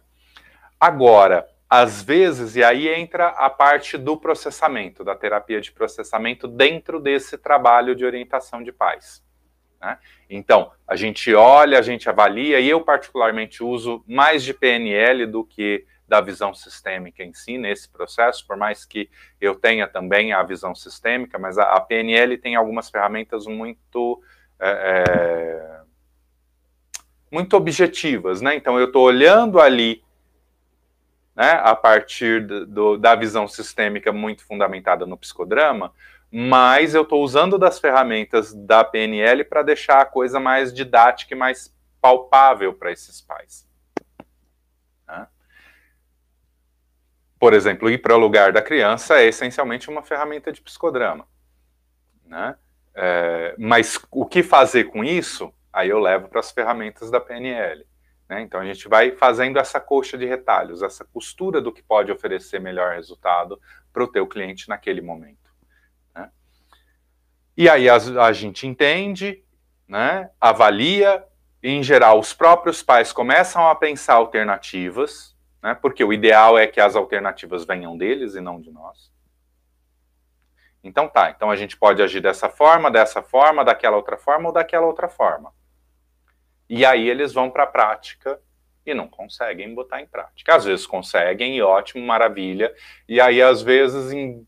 Agora, 0.80 1.51
às 1.74 2.04
vezes, 2.04 2.58
e 2.58 2.64
aí 2.66 2.90
entra 2.90 3.30
a 3.30 3.50
parte 3.50 3.98
do 3.98 4.18
processamento, 4.18 5.06
da 5.06 5.16
terapia 5.16 5.62
de 5.62 5.72
processamento 5.72 6.46
dentro 6.46 7.00
desse 7.00 7.38
trabalho 7.38 7.96
de 7.96 8.04
orientação 8.04 8.62
de 8.62 8.74
pais. 8.74 9.24
Né? 9.80 9.98
Então, 10.30 10.74
a 10.86 10.98
gente 10.98 11.34
olha, 11.34 11.80
a 11.80 11.82
gente 11.82 12.10
avalia, 12.10 12.60
e 12.60 12.70
eu 12.70 12.82
particularmente 12.82 13.64
uso 13.64 14.04
mais 14.06 14.44
de 14.44 14.54
PNL 14.54 15.26
do 15.28 15.46
que 15.46 15.86
da 16.06 16.20
visão 16.20 16.54
sistêmica 16.54 17.24
em 17.24 17.32
si 17.34 17.58
nesse 17.58 17.88
processo, 17.88 18.46
por 18.46 18.58
mais 18.58 18.84
que 18.84 19.10
eu 19.40 19.56
tenha 19.56 19.88
também 19.88 20.34
a 20.34 20.44
visão 20.44 20.76
sistêmica, 20.76 21.40
mas 21.40 21.58
a, 21.58 21.64
a 21.64 21.80
PNL 21.80 22.38
tem 22.38 22.58
algumas 22.58 22.90
ferramentas 22.90 23.46
muito 23.48 24.22
é, 24.60 25.06
é 25.08 25.82
muito 27.32 27.56
objetivas, 27.56 28.42
né? 28.42 28.58
Então 28.58 28.78
eu 28.78 28.88
estou 28.88 29.06
olhando 29.06 29.58
ali 29.58 30.04
né, 31.36 31.60
a 31.63 31.76
partir 31.76 32.46
do, 32.46 32.98
da 32.98 33.15
visão 33.15 33.48
sistêmica 33.48 34.12
muito 34.12 34.46
fundamentada 34.46 35.06
no 35.06 35.17
psicodrama, 35.17 35.94
mas 36.32 36.96
eu 36.96 37.02
estou 37.02 37.24
usando 37.24 37.58
das 37.58 37.80
ferramentas 37.80 38.54
da 38.54 38.84
PNL 38.84 39.44
para 39.44 39.63
deixar 39.63 40.02
a 40.02 40.06
coisa 40.06 40.39
mais 40.39 40.74
didática 40.74 41.34
e 41.34 41.38
mais 41.38 41.76
palpável 42.00 42.74
para 42.74 42.91
esses 42.91 43.22
pais. 43.22 43.67
Né? 45.08 45.28
Por 47.38 47.54
exemplo, 47.54 47.89
ir 47.89 47.98
para 47.98 48.15
o 48.15 48.20
lugar 48.20 48.54
da 48.54 48.62
criança 48.62 49.20
é 49.20 49.28
essencialmente 49.28 49.89
uma 49.89 50.04
ferramenta 50.04 50.52
de 50.52 50.62
psicodrama. 50.62 51.28
Né? 52.26 52.56
É, 52.96 53.56
mas 53.58 54.00
o 54.10 54.26
que 54.26 54.41
fazer 54.41 54.86
com 54.86 55.04
isso, 55.04 55.54
aí 55.72 55.89
eu 55.89 56.00
levo 56.00 56.30
para 56.30 56.39
as 56.39 56.52
ferramentas 56.52 57.12
da 57.12 57.20
PNL. 57.20 57.86
Né? 58.32 58.39
Então 58.44 58.62
a 58.62 58.65
gente 58.65 58.88
vai 58.88 59.12
fazendo 59.12 59.60
essa 59.60 59.78
coxa 59.78 60.17
de 60.17 60.26
retalhos, 60.26 60.82
essa 60.82 61.04
costura 61.04 61.60
do 61.60 61.70
que 61.70 61.84
pode 61.84 62.10
oferecer 62.13 62.62
melhor 62.62 62.96
resultado 62.96 63.62
para 63.91 64.06
o 64.06 64.08
teu 64.08 64.26
cliente 64.26 64.70
naquele 64.70 65.02
momento. 65.02 65.54
Né? 66.15 66.32
E 67.58 67.67
aí 67.67 67.89
a, 67.89 67.98
a, 67.98 68.32
gente 68.32 68.65
entende, 68.65 69.44
né? 69.86 70.30
avalia, 70.39 71.26
e 71.62 71.72
em 71.72 71.84
geral 71.84 72.17
os 72.20 72.34
próprios 72.34 72.82
pais 72.82 73.12
começam 73.12 73.67
a 73.67 73.76
pensar 73.76 74.13
alternativas, 74.13 75.36
né? 75.62 75.76
porque 75.76 76.02
o 76.02 76.13
ideal 76.13 76.58
é 76.58 76.65
que 76.67 76.80
as 76.80 76.96
alternativas 76.96 77.65
venham 77.65 77.98
deles 77.98 78.36
e 78.36 78.39
não 78.39 78.62
de 78.62 78.72
nós. 78.72 79.12
Então 80.82 81.10
tá, 81.10 81.32
então 81.32 81.52
a 81.52 81.58
gente 81.58 81.76
pode 81.76 82.02
agir 82.02 82.22
dessa 82.22 82.48
forma, 82.48 82.89
dessa 82.89 83.22
forma, 83.22 83.65
daquela 83.65 83.98
outra 83.98 84.15
forma 84.15 84.48
ou 84.48 84.54
daquela 84.54 84.88
outra 84.88 85.10
forma. 85.10 85.54
E 86.74 86.86
aí 86.86 87.10
eles 87.10 87.34
vão 87.34 87.52
para 87.52 87.64
a 87.64 87.68
prática 87.68 88.40
e 88.86 88.94
não 88.94 89.06
conseguem 89.06 89.76
botar 89.76 90.00
em 90.00 90.08
prática. 90.08 90.56
Às 90.56 90.64
vezes 90.64 90.88
conseguem, 90.88 91.58
e 91.58 91.62
ótimo, 91.62 92.02
maravilha. 92.06 92.74
E 93.10 93.20
aí, 93.20 93.42
às 93.42 93.62
vezes, 93.62 94.14
em, 94.14 94.48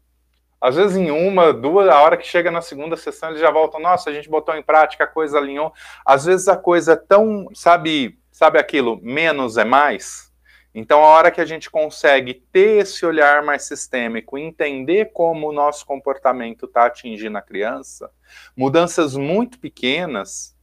às 0.62 0.78
vezes 0.78 0.96
em 0.96 1.12
uma, 1.12 1.52
duas, 1.52 1.90
a 1.90 2.02
hora 2.02 2.16
que 2.16 2.26
chega 2.26 2.50
na 2.50 2.62
segunda 2.62 2.96
sessão, 2.96 3.28
eles 3.28 3.42
já 3.42 3.52
voltam, 3.52 3.82
nossa, 3.82 4.10
a 4.10 4.14
gente 4.14 4.30
botou 4.30 4.56
em 4.56 4.64
prática, 4.64 5.04
a 5.04 5.08
coisa 5.08 5.38
alinhou. 5.38 5.74
Às 6.06 6.24
vezes 6.24 6.48
a 6.48 6.56
coisa 6.56 6.94
é 6.94 6.96
tão, 6.96 7.50
sabe, 7.54 8.18
sabe 8.32 8.58
aquilo, 8.58 9.02
menos 9.04 9.58
é 9.58 9.66
mais. 9.66 10.32
Então, 10.74 11.04
a 11.04 11.08
hora 11.08 11.30
que 11.30 11.42
a 11.42 11.46
gente 11.46 11.70
consegue 11.70 12.36
ter 12.54 12.84
esse 12.84 13.06
olhar 13.06 13.44
mais 13.44 13.64
sistêmico, 13.64 14.38
entender 14.38 15.12
como 15.12 15.50
o 15.50 15.54
nosso 15.54 15.86
comportamento 15.86 16.68
está 16.68 16.86
atingindo 16.86 17.38
a 17.38 17.42
criança, 17.42 18.10
mudanças 18.56 19.14
muito 19.14 19.60
pequenas 19.60 20.54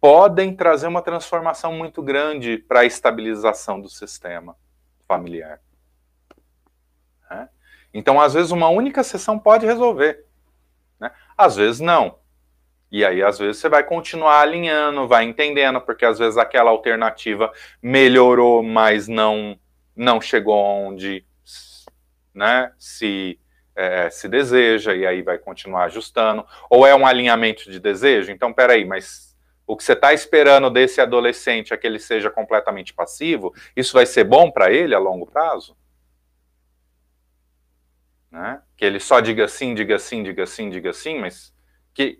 podem 0.00 0.54
trazer 0.54 0.86
uma 0.86 1.02
transformação 1.02 1.72
muito 1.72 2.02
grande 2.02 2.58
para 2.58 2.80
a 2.80 2.84
estabilização 2.84 3.80
do 3.80 3.88
sistema 3.88 4.56
familiar. 5.06 5.60
Né? 7.30 7.48
Então, 7.92 8.20
às 8.20 8.34
vezes, 8.34 8.50
uma 8.50 8.68
única 8.68 9.02
sessão 9.02 9.38
pode 9.38 9.66
resolver. 9.66 10.24
Né? 11.00 11.10
Às 11.36 11.56
vezes, 11.56 11.80
não. 11.80 12.18
E 12.90 13.04
aí, 13.04 13.22
às 13.22 13.38
vezes, 13.38 13.58
você 13.60 13.68
vai 13.68 13.84
continuar 13.84 14.40
alinhando, 14.40 15.06
vai 15.06 15.24
entendendo, 15.24 15.80
porque 15.80 16.06
às 16.06 16.18
vezes 16.18 16.38
aquela 16.38 16.70
alternativa 16.70 17.52
melhorou, 17.82 18.62
mas 18.62 19.08
não, 19.08 19.58
não 19.94 20.20
chegou 20.20 20.56
onde 20.56 21.24
né, 22.32 22.72
se, 22.78 23.38
é, 23.76 24.08
se 24.08 24.26
deseja, 24.26 24.94
e 24.94 25.06
aí 25.06 25.20
vai 25.20 25.36
continuar 25.36 25.84
ajustando. 25.84 26.46
Ou 26.70 26.86
é 26.86 26.94
um 26.94 27.06
alinhamento 27.06 27.70
de 27.70 27.78
desejo, 27.78 28.32
então, 28.32 28.54
peraí, 28.54 28.86
mas 28.86 29.27
o 29.68 29.76
que 29.76 29.84
você 29.84 29.92
está 29.92 30.14
esperando 30.14 30.70
desse 30.70 30.98
adolescente 30.98 31.74
é 31.74 31.76
que 31.76 31.86
ele 31.86 31.98
seja 31.98 32.30
completamente 32.30 32.94
passivo, 32.94 33.54
isso 33.76 33.92
vai 33.92 34.06
ser 34.06 34.24
bom 34.24 34.50
para 34.50 34.72
ele 34.72 34.94
a 34.94 34.98
longo 34.98 35.26
prazo? 35.26 35.76
Né? 38.30 38.62
Que 38.74 38.86
ele 38.86 38.98
só 38.98 39.20
diga 39.20 39.46
sim, 39.46 39.74
diga 39.74 39.98
sim, 39.98 40.22
diga 40.22 40.46
sim, 40.46 40.70
diga 40.70 40.92
sim, 40.94 41.18
mas 41.18 41.54
que, 41.92 42.18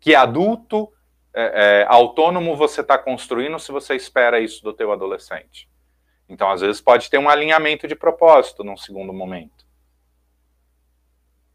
que 0.00 0.12
adulto 0.12 0.92
é, 1.32 1.82
é, 1.82 1.86
autônomo 1.88 2.56
você 2.56 2.80
está 2.80 2.98
construindo 2.98 3.60
se 3.60 3.70
você 3.70 3.94
espera 3.94 4.40
isso 4.40 4.60
do 4.64 4.72
teu 4.72 4.90
adolescente? 4.90 5.70
Então, 6.28 6.50
às 6.50 6.62
vezes, 6.62 6.80
pode 6.80 7.08
ter 7.08 7.18
um 7.18 7.28
alinhamento 7.28 7.86
de 7.86 7.94
propósito 7.94 8.64
num 8.64 8.76
segundo 8.76 9.12
momento. 9.12 9.64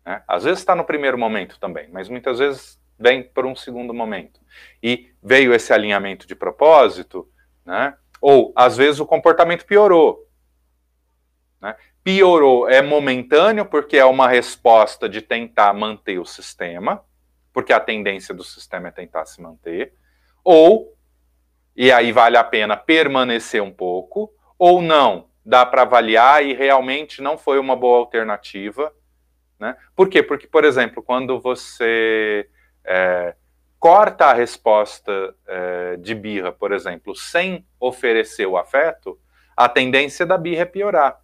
Né? 0.05 0.23
Às 0.25 0.45
vezes 0.45 0.59
está 0.59 0.73
no 0.73 0.85
primeiro 0.85 1.17
momento 1.17 1.59
também, 1.59 1.89
mas 1.89 2.07
muitas 2.07 2.39
vezes 2.39 2.76
vem 2.97 3.23
por 3.23 3.45
um 3.45 3.55
segundo 3.55 3.93
momento. 3.93 4.39
E 4.81 5.11
veio 5.21 5.53
esse 5.53 5.71
alinhamento 5.73 6.27
de 6.27 6.35
propósito, 6.35 7.29
né? 7.65 7.95
ou 8.21 8.51
às 8.55 8.77
vezes 8.77 8.99
o 8.99 9.05
comportamento 9.05 9.65
piorou. 9.65 10.27
Né? 11.61 11.75
Piorou 12.03 12.69
é 12.69 12.81
momentâneo, 12.81 13.65
porque 13.65 13.97
é 13.97 14.05
uma 14.05 14.27
resposta 14.27 15.07
de 15.07 15.21
tentar 15.21 15.73
manter 15.73 16.19
o 16.19 16.25
sistema, 16.25 17.03
porque 17.53 17.73
a 17.73 17.79
tendência 17.79 18.33
do 18.33 18.43
sistema 18.43 18.87
é 18.87 18.91
tentar 18.91 19.25
se 19.25 19.41
manter, 19.41 19.93
ou, 20.43 20.95
e 21.75 21.91
aí 21.91 22.11
vale 22.11 22.37
a 22.37 22.43
pena 22.43 22.77
permanecer 22.77 23.61
um 23.61 23.71
pouco, 23.71 24.31
ou 24.57 24.81
não, 24.81 25.29
dá 25.45 25.65
para 25.65 25.83
avaliar 25.83 26.43
e 26.43 26.53
realmente 26.53 27.21
não 27.21 27.37
foi 27.37 27.59
uma 27.59 27.75
boa 27.75 27.99
alternativa. 27.99 28.93
Né? 29.59 29.75
Por 29.95 30.09
quê? 30.09 30.21
Porque, 30.21 30.47
por 30.47 30.65
exemplo, 30.65 31.01
quando 31.01 31.39
você 31.39 32.49
é, 32.87 33.35
corta 33.77 34.27
a 34.27 34.33
resposta 34.33 35.35
é, 35.45 35.97
de 35.97 36.15
birra, 36.15 36.51
por 36.51 36.71
exemplo, 36.71 37.15
sem 37.15 37.65
oferecer 37.79 38.45
o 38.45 38.57
afeto, 38.57 39.19
a 39.55 39.67
tendência 39.67 40.25
da 40.25 40.37
birra 40.37 40.61
é 40.61 40.65
piorar. 40.65 41.19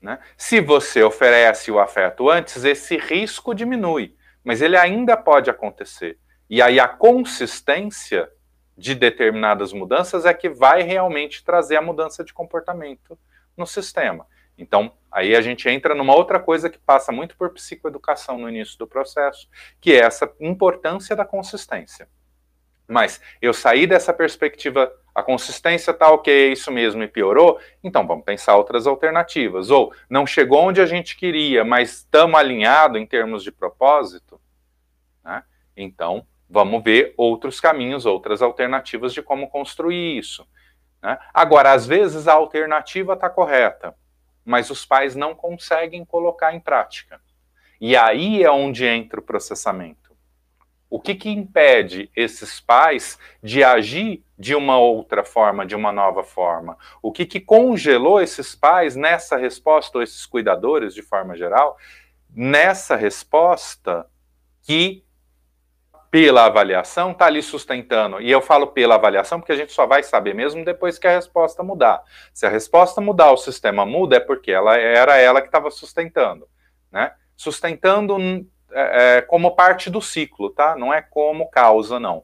Né? 0.00 0.18
Se 0.36 0.60
você 0.60 1.02
oferece 1.02 1.70
o 1.70 1.78
afeto 1.78 2.28
antes, 2.28 2.62
esse 2.64 2.96
risco 2.96 3.54
diminui, 3.54 4.14
mas 4.44 4.60
ele 4.60 4.76
ainda 4.76 5.16
pode 5.16 5.48
acontecer. 5.48 6.18
E 6.48 6.60
aí 6.60 6.78
a 6.78 6.86
consistência 6.86 8.30
de 8.76 8.94
determinadas 8.94 9.72
mudanças 9.72 10.26
é 10.26 10.34
que 10.34 10.48
vai 10.48 10.82
realmente 10.82 11.42
trazer 11.42 11.76
a 11.76 11.82
mudança 11.82 12.22
de 12.22 12.34
comportamento 12.34 13.18
no 13.56 13.66
sistema. 13.66 14.26
Então, 14.56 14.92
aí 15.10 15.34
a 15.34 15.40
gente 15.40 15.68
entra 15.68 15.94
numa 15.94 16.14
outra 16.14 16.38
coisa 16.38 16.70
que 16.70 16.78
passa 16.78 17.10
muito 17.10 17.36
por 17.36 17.50
psicoeducação 17.50 18.38
no 18.38 18.48
início 18.48 18.78
do 18.78 18.86
processo, 18.86 19.48
que 19.80 19.92
é 19.92 20.00
essa 20.04 20.32
importância 20.40 21.16
da 21.16 21.24
consistência. 21.24 22.08
Mas 22.86 23.20
eu 23.40 23.52
saí 23.52 23.86
dessa 23.86 24.12
perspectiva, 24.12 24.92
a 25.14 25.22
consistência 25.22 25.90
está 25.90 26.10
ok, 26.10 26.52
isso 26.52 26.70
mesmo, 26.70 27.02
e 27.02 27.08
piorou, 27.08 27.58
então 27.82 28.06
vamos 28.06 28.24
pensar 28.24 28.56
outras 28.56 28.86
alternativas. 28.86 29.70
Ou 29.70 29.92
não 30.08 30.26
chegou 30.26 30.62
onde 30.62 30.80
a 30.80 30.86
gente 30.86 31.16
queria, 31.16 31.64
mas 31.64 31.98
estamos 31.98 32.38
alinhados 32.38 33.00
em 33.00 33.06
termos 33.06 33.42
de 33.42 33.50
propósito, 33.50 34.40
né? 35.24 35.42
então 35.76 36.26
vamos 36.48 36.84
ver 36.84 37.14
outros 37.16 37.58
caminhos, 37.58 38.04
outras 38.06 38.42
alternativas 38.42 39.12
de 39.14 39.22
como 39.22 39.48
construir 39.48 40.18
isso. 40.18 40.46
Né? 41.02 41.18
Agora, 41.32 41.72
às 41.72 41.86
vezes 41.86 42.28
a 42.28 42.34
alternativa 42.34 43.14
está 43.14 43.30
correta, 43.30 43.94
mas 44.44 44.70
os 44.70 44.84
pais 44.84 45.14
não 45.14 45.34
conseguem 45.34 46.04
colocar 46.04 46.54
em 46.54 46.60
prática. 46.60 47.20
E 47.80 47.96
aí 47.96 48.42
é 48.42 48.50
onde 48.50 48.84
entra 48.84 49.20
o 49.20 49.22
processamento. 49.22 50.04
O 50.88 51.00
que, 51.00 51.14
que 51.14 51.28
impede 51.28 52.10
esses 52.14 52.60
pais 52.60 53.18
de 53.42 53.64
agir 53.64 54.22
de 54.38 54.54
uma 54.54 54.78
outra 54.78 55.24
forma, 55.24 55.66
de 55.66 55.74
uma 55.74 55.90
nova 55.90 56.22
forma? 56.22 56.78
O 57.02 57.10
que, 57.10 57.26
que 57.26 57.40
congelou 57.40 58.20
esses 58.20 58.54
pais 58.54 58.94
nessa 58.94 59.36
resposta, 59.36 59.98
ou 59.98 60.04
esses 60.04 60.24
cuidadores 60.24 60.94
de 60.94 61.02
forma 61.02 61.36
geral, 61.36 61.76
nessa 62.30 62.94
resposta 62.94 64.06
que 64.62 65.03
pela 66.14 66.44
avaliação 66.44 67.10
está 67.10 67.26
ali 67.26 67.42
sustentando. 67.42 68.20
E 68.20 68.30
eu 68.30 68.40
falo 68.40 68.68
pela 68.68 68.94
avaliação 68.94 69.40
porque 69.40 69.50
a 69.50 69.56
gente 69.56 69.72
só 69.72 69.84
vai 69.84 70.00
saber 70.04 70.32
mesmo 70.32 70.64
depois 70.64 70.96
que 70.96 71.08
a 71.08 71.10
resposta 71.10 71.60
mudar. 71.64 72.04
Se 72.32 72.46
a 72.46 72.48
resposta 72.48 73.00
mudar, 73.00 73.32
o 73.32 73.36
sistema 73.36 73.84
muda, 73.84 74.18
é 74.18 74.20
porque 74.20 74.52
ela 74.52 74.76
era 74.76 75.16
ela 75.16 75.40
que 75.40 75.48
estava 75.48 75.72
sustentando. 75.72 76.46
Né? 76.92 77.12
Sustentando 77.36 78.16
é, 78.70 79.16
é, 79.16 79.22
como 79.22 79.56
parte 79.56 79.90
do 79.90 80.00
ciclo, 80.00 80.50
tá? 80.50 80.76
Não 80.76 80.94
é 80.94 81.02
como 81.02 81.50
causa, 81.50 81.98
não. 81.98 82.22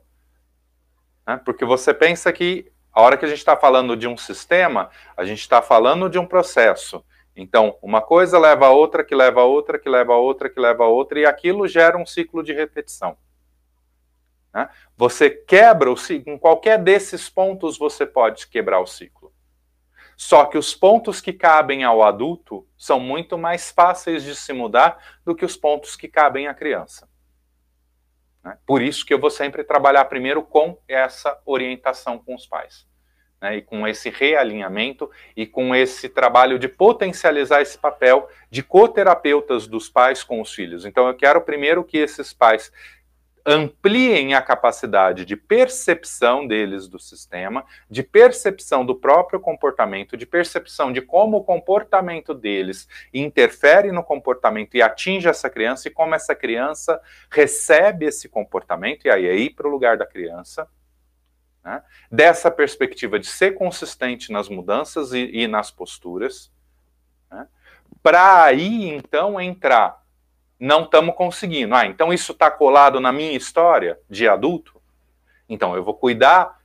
Né? 1.27 1.41
Porque 1.45 1.65
você 1.65 1.93
pensa 1.93 2.33
que 2.33 2.71
a 2.93 3.03
hora 3.03 3.17
que 3.17 3.25
a 3.25 3.29
gente 3.29 3.39
está 3.39 3.57
falando 3.57 3.97
de 3.97 4.07
um 4.07 4.17
sistema, 4.17 4.89
a 5.17 5.25
gente 5.25 5.41
está 5.41 5.61
falando 5.61 6.09
de 6.09 6.17
um 6.17 6.27
processo. 6.27 7.05
Então, 7.35 7.77
uma 7.83 8.01
coisa 8.01 8.39
leva 8.39 8.67
a 8.67 8.71
outra, 8.71 9.03
que 9.03 9.17
leva 9.17 9.41
a 9.41 9.47
outra, 9.47 9.81
que 9.81 9.89
leva 9.89 10.13
a 10.13 10.17
outra, 10.17 10.49
que 10.49 10.61
leva 10.61 10.85
a 10.85 10.87
outra, 10.87 11.19
e 11.19 11.27
aquilo 11.27 11.67
gera 11.67 11.99
um 11.99 12.07
ciclo 12.07 12.41
de 12.41 12.53
repetição. 12.53 13.17
Né? 14.53 14.69
Você 14.97 15.31
quebra 15.31 15.91
o 15.91 15.97
ciclo, 15.97 16.33
em 16.33 16.39
qualquer 16.39 16.79
desses 16.79 17.29
pontos 17.29 17.79
você 17.79 18.05
pode 18.05 18.47
quebrar 18.49 18.81
o 18.81 18.87
ciclo. 18.87 19.33
Só 20.17 20.45
que 20.45 20.59
os 20.59 20.75
pontos 20.75 21.19
que 21.21 21.33
cabem 21.33 21.83
ao 21.83 22.03
adulto 22.03 22.69
são 22.77 23.01
muito 23.01 23.39
mais 23.39 23.71
fáceis 23.71 24.23
de 24.23 24.37
se 24.37 24.53
mudar 24.53 24.99
do 25.25 25.35
que 25.35 25.47
os 25.47 25.57
pontos 25.57 25.97
que 25.97 26.09
cabem 26.09 26.47
à 26.47 26.53
criança. 26.53 27.09
Né? 28.45 28.59
Por 28.67 28.83
isso 28.83 29.05
que 29.07 29.15
eu 29.15 29.19
vou 29.19 29.31
sempre 29.31 29.65
trabalhar 29.65 30.05
primeiro 30.07 30.43
com 30.43 30.79
essa 30.87 31.41
orientação 31.47 32.19
com 32.19 32.35
os 32.35 32.47
pais. 32.47 32.87
Né? 33.41 33.57
E 33.57 33.63
com 33.63 33.89
esse 33.89 34.11
realinhamento 34.11 35.11
e 35.35 35.47
com 35.47 35.75
esse 35.75 36.07
trabalho 36.07 36.59
de 36.59 36.69
potencializar 36.69 37.63
esse 37.63 37.79
papel 37.79 38.29
de 38.51 38.63
coterapeutas 38.63 39.67
dos 39.67 39.89
pais 39.89 40.23
com 40.23 40.43
os 40.43 40.53
filhos. 40.53 40.85
Então 40.85 41.09
eu 41.09 41.15
quero 41.15 41.41
primeiro 41.41 41.83
que 41.83 41.97
esses 41.97 42.35
pais 42.35 42.71
ampliem 43.47 44.35
a 44.35 44.43
capacidade 44.43 45.25
de 45.25 45.37
percepção 45.37 46.47
deles 46.47 46.89
do 46.89 46.99
sistema, 46.99 47.65
de 47.89 48.03
percepção 48.03 48.85
do 48.85 48.95
próprio 48.95 49.41
comportamento, 49.41 50.17
de 50.17 50.27
percepção 50.27 50.93
de 50.93 51.01
como 51.01 51.39
o 51.39 51.45
comportamento 51.45 52.35
deles 52.35 52.89
interfere 53.13 53.93
no 53.93 54.03
comportamento 54.03 54.77
e 54.77 54.83
atinge 54.83 55.29
essa 55.29 55.49
criança 55.49 55.89
e 55.89 55.91
como 55.91 56.15
essa 56.15 56.35
criança 56.35 57.01
recebe 57.31 58.07
esse 58.07 58.29
comportamento, 58.29 59.07
e 59.07 59.11
aí 59.11 59.27
é 59.27 59.35
ir 59.35 59.51
para 59.51 59.69
o 59.69 59.71
lugar 59.71 59.97
da 59.97 60.07
criança. 60.07 60.69
Né? 61.65 61.83
Dessa 62.11 62.51
perspectiva 62.51 63.19
de 63.19 63.27
ser 63.27 63.53
consistente 63.53 64.33
nas 64.33 64.49
mudanças 64.49 65.13
e, 65.13 65.31
e 65.33 65.47
nas 65.47 65.71
posturas, 65.71 66.51
né? 67.31 67.47
para 68.03 68.45
aí 68.45 68.89
então 68.89 69.41
entrar 69.41 70.00
não 70.61 70.85
estamos 70.85 71.15
conseguindo. 71.15 71.75
Ah, 71.75 71.87
então 71.87 72.13
isso 72.13 72.33
está 72.33 72.51
colado 72.51 73.01
na 73.01 73.11
minha 73.11 73.33
história 73.33 73.99
de 74.09 74.29
adulto? 74.29 74.81
Então 75.49 75.75
eu 75.75 75.83
vou 75.83 75.95
cuidar. 75.95 76.61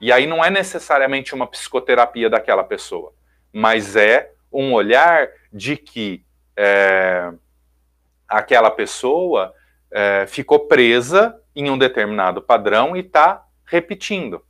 E 0.00 0.12
aí 0.12 0.26
não 0.26 0.44
é 0.44 0.50
necessariamente 0.50 1.34
uma 1.34 1.46
psicoterapia 1.46 2.28
daquela 2.28 2.62
pessoa, 2.62 3.14
mas 3.50 3.96
é 3.96 4.30
um 4.52 4.74
olhar 4.74 5.28
de 5.50 5.76
que 5.76 6.22
é, 6.56 7.32
aquela 8.28 8.70
pessoa 8.70 9.54
é, 9.90 10.26
ficou 10.26 10.66
presa 10.66 11.40
em 11.56 11.70
um 11.70 11.78
determinado 11.78 12.42
padrão 12.42 12.94
e 12.94 13.00
está 13.00 13.46
repetindo 13.64 14.44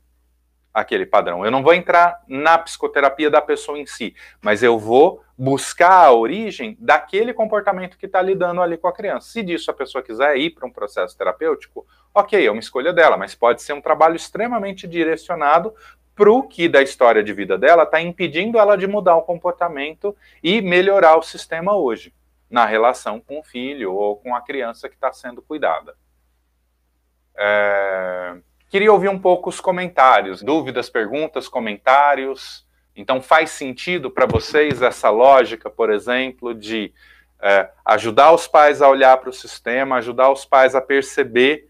aquele 0.75 1.05
padrão. 1.05 1.45
Eu 1.45 1.49
não 1.49 1.63
vou 1.63 1.73
entrar 1.73 2.21
na 2.27 2.57
psicoterapia 2.57 3.29
da 3.29 3.41
pessoa 3.41 3.79
em 3.79 3.85
si, 3.85 4.13
mas 4.41 4.61
eu 4.61 4.77
vou 4.77 5.23
buscar 5.37 6.05
a 6.05 6.11
origem 6.11 6.75
daquele 6.77 7.33
comportamento 7.33 7.97
que 7.97 8.05
está 8.05 8.21
lidando 8.21 8.61
ali 8.61 8.77
com 8.77 8.89
a 8.89 8.93
criança. 8.93 9.29
Se 9.29 9.41
disso 9.41 9.71
a 9.71 9.73
pessoa 9.73 10.03
quiser 10.03 10.35
ir 10.35 10.49
para 10.49 10.67
um 10.67 10.71
processo 10.71 11.17
terapêutico, 11.17 11.87
ok, 12.13 12.45
é 12.45 12.51
uma 12.51 12.59
escolha 12.59 12.91
dela, 12.91 13.15
mas 13.15 13.33
pode 13.33 13.61
ser 13.61 13.71
um 13.71 13.79
trabalho 13.79 14.17
extremamente 14.17 14.85
direcionado 14.85 15.73
para 16.13 16.29
o 16.29 16.43
que 16.43 16.67
da 16.67 16.81
história 16.81 17.23
de 17.23 17.31
vida 17.31 17.57
dela 17.57 17.83
está 17.83 18.01
impedindo 18.01 18.59
ela 18.59 18.75
de 18.75 18.85
mudar 18.85 19.15
o 19.15 19.21
comportamento 19.21 20.15
e 20.43 20.61
melhorar 20.61 21.15
o 21.15 21.23
sistema 21.23 21.73
hoje, 21.75 22.13
na 22.49 22.65
relação 22.65 23.21
com 23.21 23.39
o 23.39 23.43
filho 23.43 23.93
ou 23.93 24.17
com 24.17 24.35
a 24.35 24.41
criança 24.41 24.89
que 24.89 24.95
está 24.95 25.11
sendo 25.13 25.41
cuidada. 25.41 25.95
É... 27.37 28.37
Queria 28.69 28.91
ouvir 28.91 29.09
um 29.09 29.19
pouco 29.19 29.49
os 29.49 29.59
comentários, 29.59 30.41
dúvidas, 30.41 30.89
perguntas, 30.89 31.47
comentários. 31.47 32.65
Então, 32.95 33.21
faz 33.21 33.51
sentido 33.51 34.09
para 34.09 34.25
vocês 34.25 34.81
essa 34.81 35.09
lógica, 35.09 35.69
por 35.69 35.91
exemplo, 35.91 36.53
de 36.53 36.93
é, 37.41 37.69
ajudar 37.85 38.31
os 38.31 38.47
pais 38.47 38.81
a 38.81 38.89
olhar 38.89 39.17
para 39.17 39.29
o 39.29 39.33
sistema, 39.33 39.97
ajudar 39.97 40.31
os 40.31 40.45
pais 40.45 40.73
a 40.73 40.81
perceber 40.81 41.69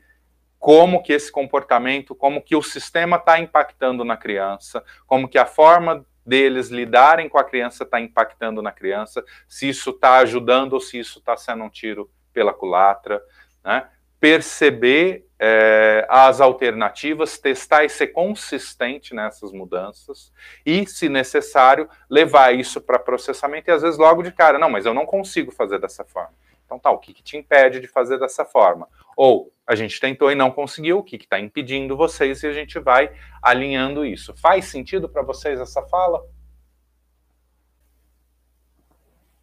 como 0.58 1.04
que 1.04 1.14
esse 1.14 1.32
comportamento, 1.32 2.16
como 2.16 2.42
que 2.42 2.56
o 2.56 2.64
sistema 2.64 3.18
está 3.18 3.40
impactando 3.40 4.04
na 4.04 4.18
criança, 4.18 4.84
como 5.06 5.28
que 5.28 5.38
a 5.38 5.46
forma 5.46 6.06
deles 6.26 6.70
lidarem 6.70 7.30
com 7.30 7.38
a 7.38 7.44
criança 7.44 7.84
está 7.84 8.00
impactando 8.00 8.62
na 8.62 8.72
criança, 8.72 9.24
se 9.48 9.70
isso 9.70 9.92
está 9.92 10.18
ajudando 10.18 10.74
ou 10.74 10.80
se 10.80 10.98
isso 10.98 11.20
está 11.20 11.38
sendo 11.38 11.64
um 11.64 11.70
tiro 11.70 12.10
pela 12.34 12.54
culatra, 12.54 13.22
né? 13.64 13.88
Perceber 14.20 15.26
é, 15.40 16.06
as 16.10 16.40
alternativas, 16.40 17.38
testar 17.38 17.84
e 17.84 17.90
ser 17.90 18.08
consistente 18.08 19.14
nessas 19.14 19.52
mudanças 19.52 20.32
e, 20.66 20.88
se 20.88 21.10
necessário, 21.10 21.90
levar 22.10 22.56
isso 22.56 22.80
para 22.80 22.98
processamento 22.98 23.70
e 23.70 23.74
às 23.74 23.82
vezes 23.82 24.00
logo 24.00 24.24
de 24.24 24.32
cara, 24.32 24.58
não, 24.58 24.70
mas 24.70 24.86
eu 24.86 24.94
não 24.94 25.06
consigo 25.06 25.52
fazer 25.52 25.80
dessa 25.80 26.04
forma. 26.04 26.34
Então 26.66 26.80
tá, 26.80 26.90
o 26.90 26.98
que, 26.98 27.14
que 27.14 27.22
te 27.22 27.38
impede 27.38 27.80
de 27.80 27.88
fazer 27.88 28.18
dessa 28.18 28.44
forma? 28.44 28.88
Ou 29.16 29.54
a 29.68 29.76
gente 29.76 30.00
tentou 30.00 30.32
e 30.32 30.36
não 30.36 30.52
conseguiu, 30.52 31.00
o 31.00 31.04
que 31.04 31.16
está 31.16 31.40
impedindo 31.40 31.98
vocês 31.98 32.42
e 32.44 32.48
a 32.48 32.54
gente 32.54 32.80
vai 32.80 33.14
alinhando 33.42 34.06
isso. 34.06 34.36
Faz 34.36 34.66
sentido 34.66 35.08
para 35.08 35.22
vocês 35.22 35.60
essa 35.60 35.82
fala? 35.84 36.24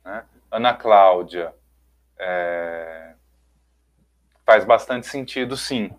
Né? 0.05 0.25
Ana 0.51 0.75
Cláudia, 0.75 1.55
é... 2.19 3.15
Faz 4.45 4.65
bastante 4.65 5.07
sentido, 5.07 5.57
sim. 5.57 5.91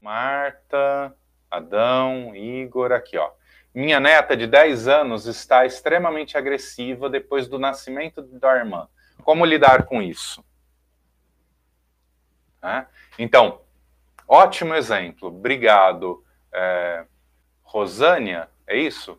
Marta, 0.00 1.14
Adão, 1.50 2.34
Igor, 2.34 2.92
aqui, 2.92 3.16
ó. 3.16 3.30
Minha 3.74 3.98
neta 3.98 4.36
de 4.36 4.46
10 4.46 4.86
anos 4.86 5.26
está 5.26 5.64
extremamente 5.64 6.36
agressiva 6.36 7.08
depois 7.08 7.48
do 7.48 7.58
nascimento 7.58 8.22
da 8.22 8.56
irmã. 8.56 8.88
Como 9.22 9.46
lidar 9.46 9.84
com 9.84 10.02
isso? 10.02 10.44
É? 12.62 12.84
Então, 13.18 13.60
ótimo 14.28 14.74
exemplo. 14.74 15.28
Obrigado. 15.28 16.24
É, 16.52 17.06
Rosânia, 17.62 18.48
é 18.66 18.76
isso? 18.76 19.18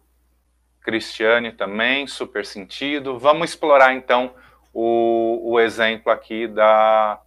Cristiane 0.81 1.51
também, 1.51 2.05
super 2.05 2.45
sentido. 2.45 3.17
Vamos 3.17 3.49
explorar 3.49 3.93
então 3.93 4.35
o, 4.71 5.53
o 5.53 5.59
exemplo 5.59 6.11
aqui 6.11 6.47
da 6.47 7.22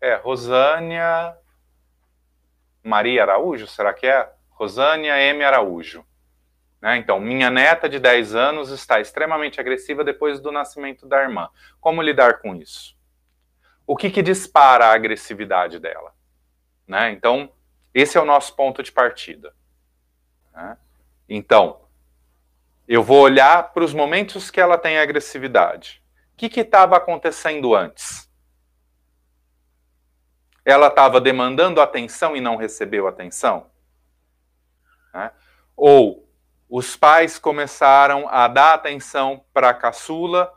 é, 0.00 0.14
Rosânia 0.14 1.36
Maria 2.82 3.22
Araújo, 3.22 3.66
será 3.66 3.92
que 3.92 4.06
é? 4.06 4.30
Rosânia 4.50 5.20
M. 5.20 5.44
Araújo. 5.44 6.04
Né? 6.80 6.96
Então, 6.96 7.20
minha 7.20 7.50
neta 7.50 7.88
de 7.88 7.98
10 7.98 8.34
anos 8.34 8.70
está 8.70 9.00
extremamente 9.00 9.60
agressiva 9.60 10.02
depois 10.02 10.40
do 10.40 10.50
nascimento 10.50 11.06
da 11.06 11.22
irmã. 11.22 11.48
Como 11.80 12.00
lidar 12.00 12.40
com 12.40 12.56
isso? 12.56 12.96
O 13.86 13.96
que, 13.96 14.10
que 14.10 14.22
dispara 14.22 14.86
a 14.86 14.94
agressividade 14.94 15.78
dela? 15.78 16.14
Né? 16.86 17.10
Então, 17.10 17.52
esse 17.92 18.16
é 18.16 18.20
o 18.20 18.24
nosso 18.24 18.54
ponto 18.56 18.82
de 18.82 18.92
partida. 18.92 19.54
Né? 20.52 20.78
Então, 21.28 21.82
eu 22.88 23.02
vou 23.02 23.20
olhar 23.20 23.72
para 23.72 23.84
os 23.84 23.92
momentos 23.92 24.50
que 24.50 24.60
ela 24.60 24.78
tem 24.78 24.98
agressividade. 24.98 26.02
O 26.32 26.36
que 26.36 26.60
estava 26.60 26.96
acontecendo 26.96 27.74
antes? 27.74 28.29
Ela 30.70 30.86
estava 30.86 31.20
demandando 31.20 31.80
atenção 31.80 32.36
e 32.36 32.40
não 32.40 32.56
recebeu 32.56 33.08
atenção? 33.08 33.66
Né? 35.12 35.30
Ou 35.76 36.28
os 36.68 36.96
pais 36.96 37.38
começaram 37.38 38.28
a 38.28 38.46
dar 38.46 38.74
atenção 38.74 39.44
para 39.52 39.70
a 39.70 39.74
caçula 39.74 40.52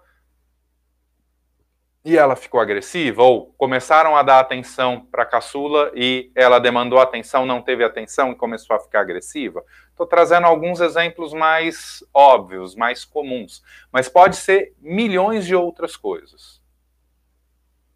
e 2.05 2.17
ela 2.17 2.35
ficou 2.35 2.59
agressiva, 2.59 3.23
ou 3.23 3.53
começaram 3.57 4.15
a 4.15 4.21
dar 4.21 4.39
atenção 4.39 5.07
para 5.09 5.23
a 5.23 5.25
caçula 5.25 5.89
e 5.95 6.31
ela 6.35 6.59
demandou 6.59 6.99
atenção, 6.99 7.45
não 7.45 7.61
teve 7.61 7.83
atenção 7.83 8.31
e 8.31 8.35
começou 8.35 8.75
a 8.75 8.79
ficar 8.79 8.99
agressiva. 8.99 9.63
Estou 9.89 10.05
trazendo 10.05 10.45
alguns 10.45 10.81
exemplos 10.81 11.33
mais 11.33 12.03
óbvios, 12.13 12.75
mais 12.75 13.05
comuns, 13.05 13.63
mas 13.91 14.09
pode 14.09 14.35
ser 14.35 14.75
milhões 14.81 15.45
de 15.45 15.55
outras 15.55 15.95
coisas. 15.95 16.62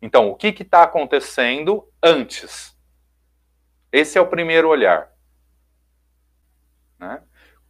Então, 0.02 0.30
o 0.30 0.36
que 0.36 0.48
está 0.48 0.84
acontecendo 0.84 1.88
antes? 2.02 2.78
Esse 3.92 4.18
é 4.18 4.22
o 4.22 4.28
primeiro 4.28 4.70
olhar. 4.70 5.12
Né? 7.00 7.22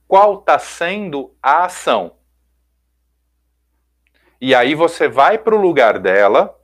Qual 0.08 0.40
está 0.40 0.60
sendo 0.60 1.36
a 1.42 1.66
ação? 1.66 2.18
E 4.40 4.54
aí 4.54 4.76
você 4.76 5.08
vai 5.08 5.38
para 5.38 5.56
o 5.56 5.62
lugar 5.62 6.00
dela 6.00 6.56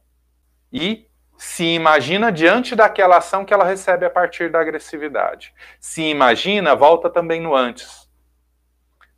e 0.72 1.10
se 1.38 1.66
imagina 1.66 2.32
diante 2.32 2.76
daquela 2.76 3.18
ação 3.18 3.44
que 3.44 3.54
ela 3.54 3.66
recebe 3.66 4.06
a 4.06 4.10
partir 4.10 4.52
da 4.52 4.62
agressividade. 4.62 5.54
Se 5.80 6.02
imagina, 6.04 6.76
volta 6.76 7.10
também 7.10 7.42
no 7.42 7.56
antes. 7.56 8.10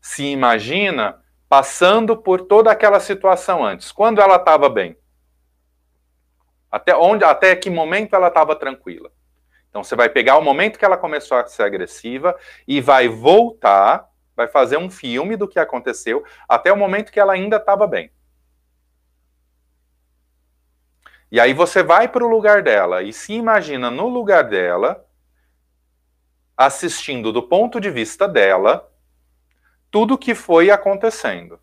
Se 0.01 0.23
imagina 0.23 1.21
passando 1.47 2.17
por 2.17 2.41
toda 2.41 2.71
aquela 2.71 2.99
situação 2.99 3.63
antes. 3.63 3.91
Quando 3.91 4.21
ela 4.21 4.37
estava 4.37 4.69
bem? 4.69 4.97
Até 6.75 6.93
onde, 6.93 7.23
até 7.23 7.55
que 7.55 7.69
momento 7.69 8.17
ela 8.17 8.27
estava 8.27 8.53
tranquila? 8.53 9.09
Então 9.69 9.81
você 9.81 9.95
vai 9.95 10.09
pegar 10.09 10.37
o 10.37 10.41
momento 10.41 10.77
que 10.77 10.83
ela 10.83 10.97
começou 10.97 11.37
a 11.37 11.47
ser 11.47 11.63
agressiva 11.63 12.37
e 12.67 12.81
vai 12.81 13.07
voltar, 13.07 14.09
vai 14.35 14.49
fazer 14.49 14.75
um 14.75 14.89
filme 14.89 15.37
do 15.37 15.47
que 15.47 15.57
aconteceu 15.57 16.25
até 16.49 16.73
o 16.73 16.75
momento 16.75 17.13
que 17.13 17.19
ela 17.19 17.31
ainda 17.31 17.55
estava 17.55 17.87
bem. 17.87 18.11
E 21.31 21.39
aí 21.39 21.53
você 21.53 21.81
vai 21.81 22.09
para 22.09 22.25
o 22.25 22.27
lugar 22.27 22.61
dela 22.61 23.01
e 23.03 23.13
se 23.13 23.31
imagina 23.31 23.89
no 23.89 24.09
lugar 24.09 24.43
dela, 24.43 25.07
assistindo 26.57 27.31
do 27.31 27.41
ponto 27.41 27.79
de 27.79 27.89
vista 27.89 28.27
dela, 28.27 28.91
tudo 29.89 30.15
o 30.15 30.17
que 30.17 30.35
foi 30.35 30.69
acontecendo. 30.69 31.57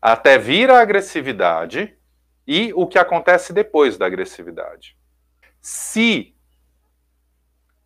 Até 0.00 0.38
vir 0.38 0.70
a 0.70 0.80
agressividade 0.80 1.99
e 2.52 2.72
o 2.74 2.84
que 2.84 2.98
acontece 2.98 3.52
depois 3.52 3.96
da 3.96 4.06
agressividade. 4.06 4.96
Se 5.60 6.34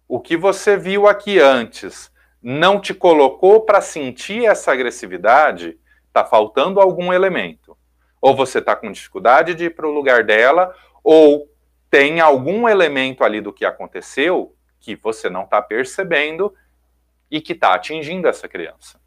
o 0.08 0.18
que 0.18 0.38
você 0.38 0.74
viu 0.74 1.06
aqui 1.06 1.38
antes 1.38 2.10
não 2.42 2.80
te 2.80 2.94
colocou 2.94 3.66
para 3.66 3.82
sentir 3.82 4.46
essa 4.46 4.72
agressividade, 4.72 5.78
está 6.06 6.24
faltando 6.24 6.80
algum 6.80 7.12
elemento. 7.12 7.76
Ou 8.22 8.34
você 8.34 8.58
está 8.58 8.74
com 8.74 8.90
dificuldade 8.90 9.52
de 9.52 9.66
ir 9.66 9.74
para 9.74 9.86
o 9.86 9.92
lugar 9.92 10.24
dela, 10.24 10.74
ou 11.02 11.46
tem 11.90 12.20
algum 12.20 12.66
elemento 12.66 13.22
ali 13.22 13.42
do 13.42 13.52
que 13.52 13.66
aconteceu 13.66 14.56
que 14.80 14.96
você 14.96 15.28
não 15.28 15.42
está 15.42 15.60
percebendo 15.60 16.54
e 17.30 17.38
que 17.38 17.52
está 17.52 17.74
atingindo 17.74 18.28
essa 18.28 18.48
criança. 18.48 18.98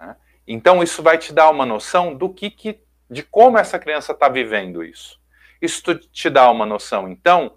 Né? 0.00 0.16
Então 0.46 0.82
isso 0.82 1.02
vai 1.02 1.18
te 1.18 1.30
dar 1.30 1.50
uma 1.50 1.66
noção 1.66 2.14
do 2.14 2.32
que, 2.32 2.50
que 2.50 2.87
de 3.10 3.22
como 3.22 3.58
essa 3.58 3.78
criança 3.78 4.12
está 4.12 4.28
vivendo 4.28 4.84
isso. 4.84 5.18
Isso 5.60 5.94
te 5.94 6.30
dá 6.30 6.50
uma 6.50 6.66
noção, 6.66 7.08
então, 7.08 7.56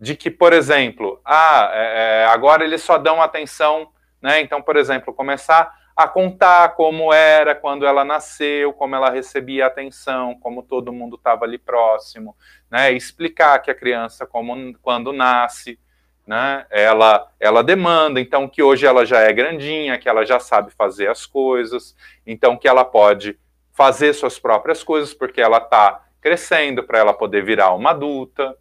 de 0.00 0.16
que, 0.16 0.30
por 0.30 0.52
exemplo, 0.52 1.20
ah, 1.24 1.70
é, 1.72 2.22
é 2.22 2.24
agora 2.26 2.64
eles 2.64 2.82
só 2.82 2.98
dão 2.98 3.20
atenção, 3.20 3.90
né? 4.20 4.40
Então, 4.40 4.62
por 4.62 4.76
exemplo, 4.76 5.12
começar 5.12 5.76
a 5.96 6.06
contar 6.06 6.76
como 6.76 7.12
era 7.12 7.56
quando 7.56 7.84
ela 7.84 8.04
nasceu, 8.04 8.72
como 8.72 8.94
ela 8.94 9.10
recebia 9.10 9.66
atenção, 9.66 10.38
como 10.38 10.62
todo 10.62 10.92
mundo 10.92 11.16
estava 11.16 11.44
ali 11.44 11.58
próximo, 11.58 12.36
né? 12.70 12.92
Explicar 12.92 13.58
que 13.60 13.70
a 13.70 13.74
criança, 13.74 14.24
como 14.24 14.72
quando 14.80 15.12
nasce, 15.12 15.78
né? 16.24 16.66
Ela, 16.70 17.28
ela 17.40 17.64
demanda, 17.64 18.20
então 18.20 18.48
que 18.48 18.62
hoje 18.62 18.86
ela 18.86 19.04
já 19.04 19.20
é 19.20 19.32
grandinha, 19.32 19.98
que 19.98 20.08
ela 20.08 20.24
já 20.24 20.38
sabe 20.38 20.70
fazer 20.70 21.08
as 21.08 21.26
coisas, 21.26 21.96
então 22.24 22.56
que 22.56 22.68
ela 22.68 22.84
pode 22.84 23.36
fazer 23.78 24.12
suas 24.12 24.40
próprias 24.40 24.82
coisas 24.82 25.14
porque 25.14 25.40
ela 25.40 25.58
está 25.58 26.04
crescendo 26.20 26.82
para 26.82 26.98
ela 26.98 27.14
poder 27.14 27.44
virar 27.44 27.72
uma 27.74 27.90
adulta. 27.90 28.58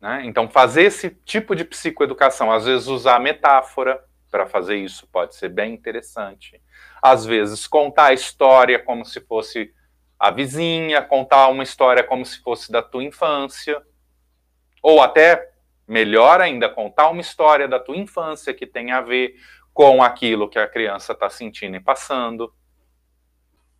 Né? 0.00 0.22
Então, 0.24 0.48
fazer 0.48 0.82
esse 0.82 1.10
tipo 1.24 1.54
de 1.54 1.64
psicoeducação, 1.64 2.50
às 2.50 2.64
vezes 2.64 2.88
usar 2.88 3.20
metáfora, 3.20 4.04
para 4.32 4.44
fazer 4.44 4.74
isso 4.74 5.06
pode 5.06 5.36
ser 5.36 5.50
bem 5.50 5.72
interessante. 5.72 6.60
Às 7.00 7.24
vezes, 7.24 7.68
contar 7.68 8.06
a 8.06 8.12
história 8.12 8.76
como 8.76 9.04
se 9.04 9.20
fosse 9.20 9.72
a 10.18 10.32
vizinha, 10.32 11.00
contar 11.00 11.46
uma 11.46 11.62
história 11.62 12.02
como 12.02 12.26
se 12.26 12.42
fosse 12.42 12.72
da 12.72 12.82
tua 12.82 13.04
infância, 13.04 13.80
ou 14.82 15.00
até, 15.00 15.48
melhor 15.86 16.40
ainda, 16.40 16.68
contar 16.68 17.08
uma 17.08 17.20
história 17.20 17.68
da 17.68 17.78
tua 17.78 17.96
infância 17.96 18.52
que 18.52 18.66
tem 18.66 18.90
a 18.90 19.00
ver 19.00 19.36
com 19.72 20.02
aquilo 20.02 20.50
que 20.50 20.58
a 20.58 20.66
criança 20.66 21.12
está 21.12 21.30
sentindo 21.30 21.76
e 21.76 21.80
passando. 21.80 22.52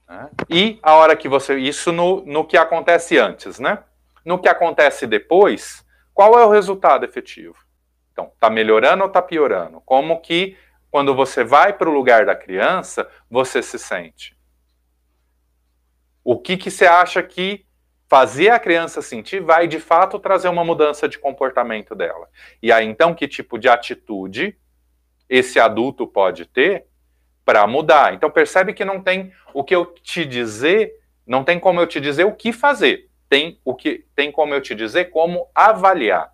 Né? 0.08 0.30
E 0.50 0.78
a 0.82 0.94
hora 0.94 1.16
que 1.16 1.28
você. 1.28 1.56
Isso 1.58 1.92
no, 1.92 2.24
no 2.24 2.44
que 2.44 2.56
acontece 2.56 3.18
antes, 3.18 3.58
né? 3.58 3.82
No 4.24 4.38
que 4.38 4.48
acontece 4.48 5.06
depois, 5.06 5.84
qual 6.12 6.38
é 6.38 6.44
o 6.44 6.50
resultado 6.50 7.04
efetivo? 7.04 7.56
Então, 8.12 8.30
está 8.32 8.48
melhorando 8.48 9.02
ou 9.02 9.08
está 9.08 9.20
piorando? 9.20 9.80
Como 9.80 10.20
que, 10.20 10.56
quando 10.90 11.14
você 11.14 11.42
vai 11.42 11.72
para 11.72 11.88
o 11.88 11.92
lugar 11.92 12.24
da 12.24 12.36
criança, 12.36 13.08
você 13.28 13.60
se 13.60 13.78
sente? 13.78 14.36
O 16.22 16.38
que, 16.38 16.56
que 16.56 16.70
você 16.70 16.86
acha 16.86 17.22
que 17.22 17.66
fazer 18.08 18.50
a 18.50 18.60
criança 18.60 19.02
sentir 19.02 19.40
vai, 19.42 19.66
de 19.66 19.80
fato, 19.80 20.18
trazer 20.18 20.48
uma 20.48 20.64
mudança 20.64 21.08
de 21.08 21.18
comportamento 21.18 21.94
dela? 21.94 22.28
E 22.62 22.70
aí, 22.70 22.86
então, 22.86 23.14
que 23.14 23.26
tipo 23.26 23.58
de 23.58 23.68
atitude 23.68 24.56
esse 25.28 25.58
adulto 25.58 26.06
pode 26.06 26.44
ter 26.44 26.86
para 27.44 27.66
mudar? 27.66 28.14
Então, 28.14 28.30
percebe 28.30 28.72
que 28.72 28.84
não 28.84 29.00
tem 29.00 29.32
o 29.52 29.62
que 29.62 29.74
eu 29.74 29.86
te 29.86 30.24
dizer, 30.24 30.92
não 31.26 31.44
tem 31.44 31.58
como 31.58 31.80
eu 31.80 31.86
te 31.86 32.00
dizer 32.00 32.24
o 32.24 32.34
que 32.34 32.52
fazer. 32.52 33.08
Tem, 33.28 33.58
o 33.64 33.74
que, 33.74 34.06
tem 34.14 34.30
como 34.30 34.54
eu 34.54 34.60
te 34.60 34.74
dizer 34.74 35.10
como 35.10 35.48
avaliar. 35.54 36.32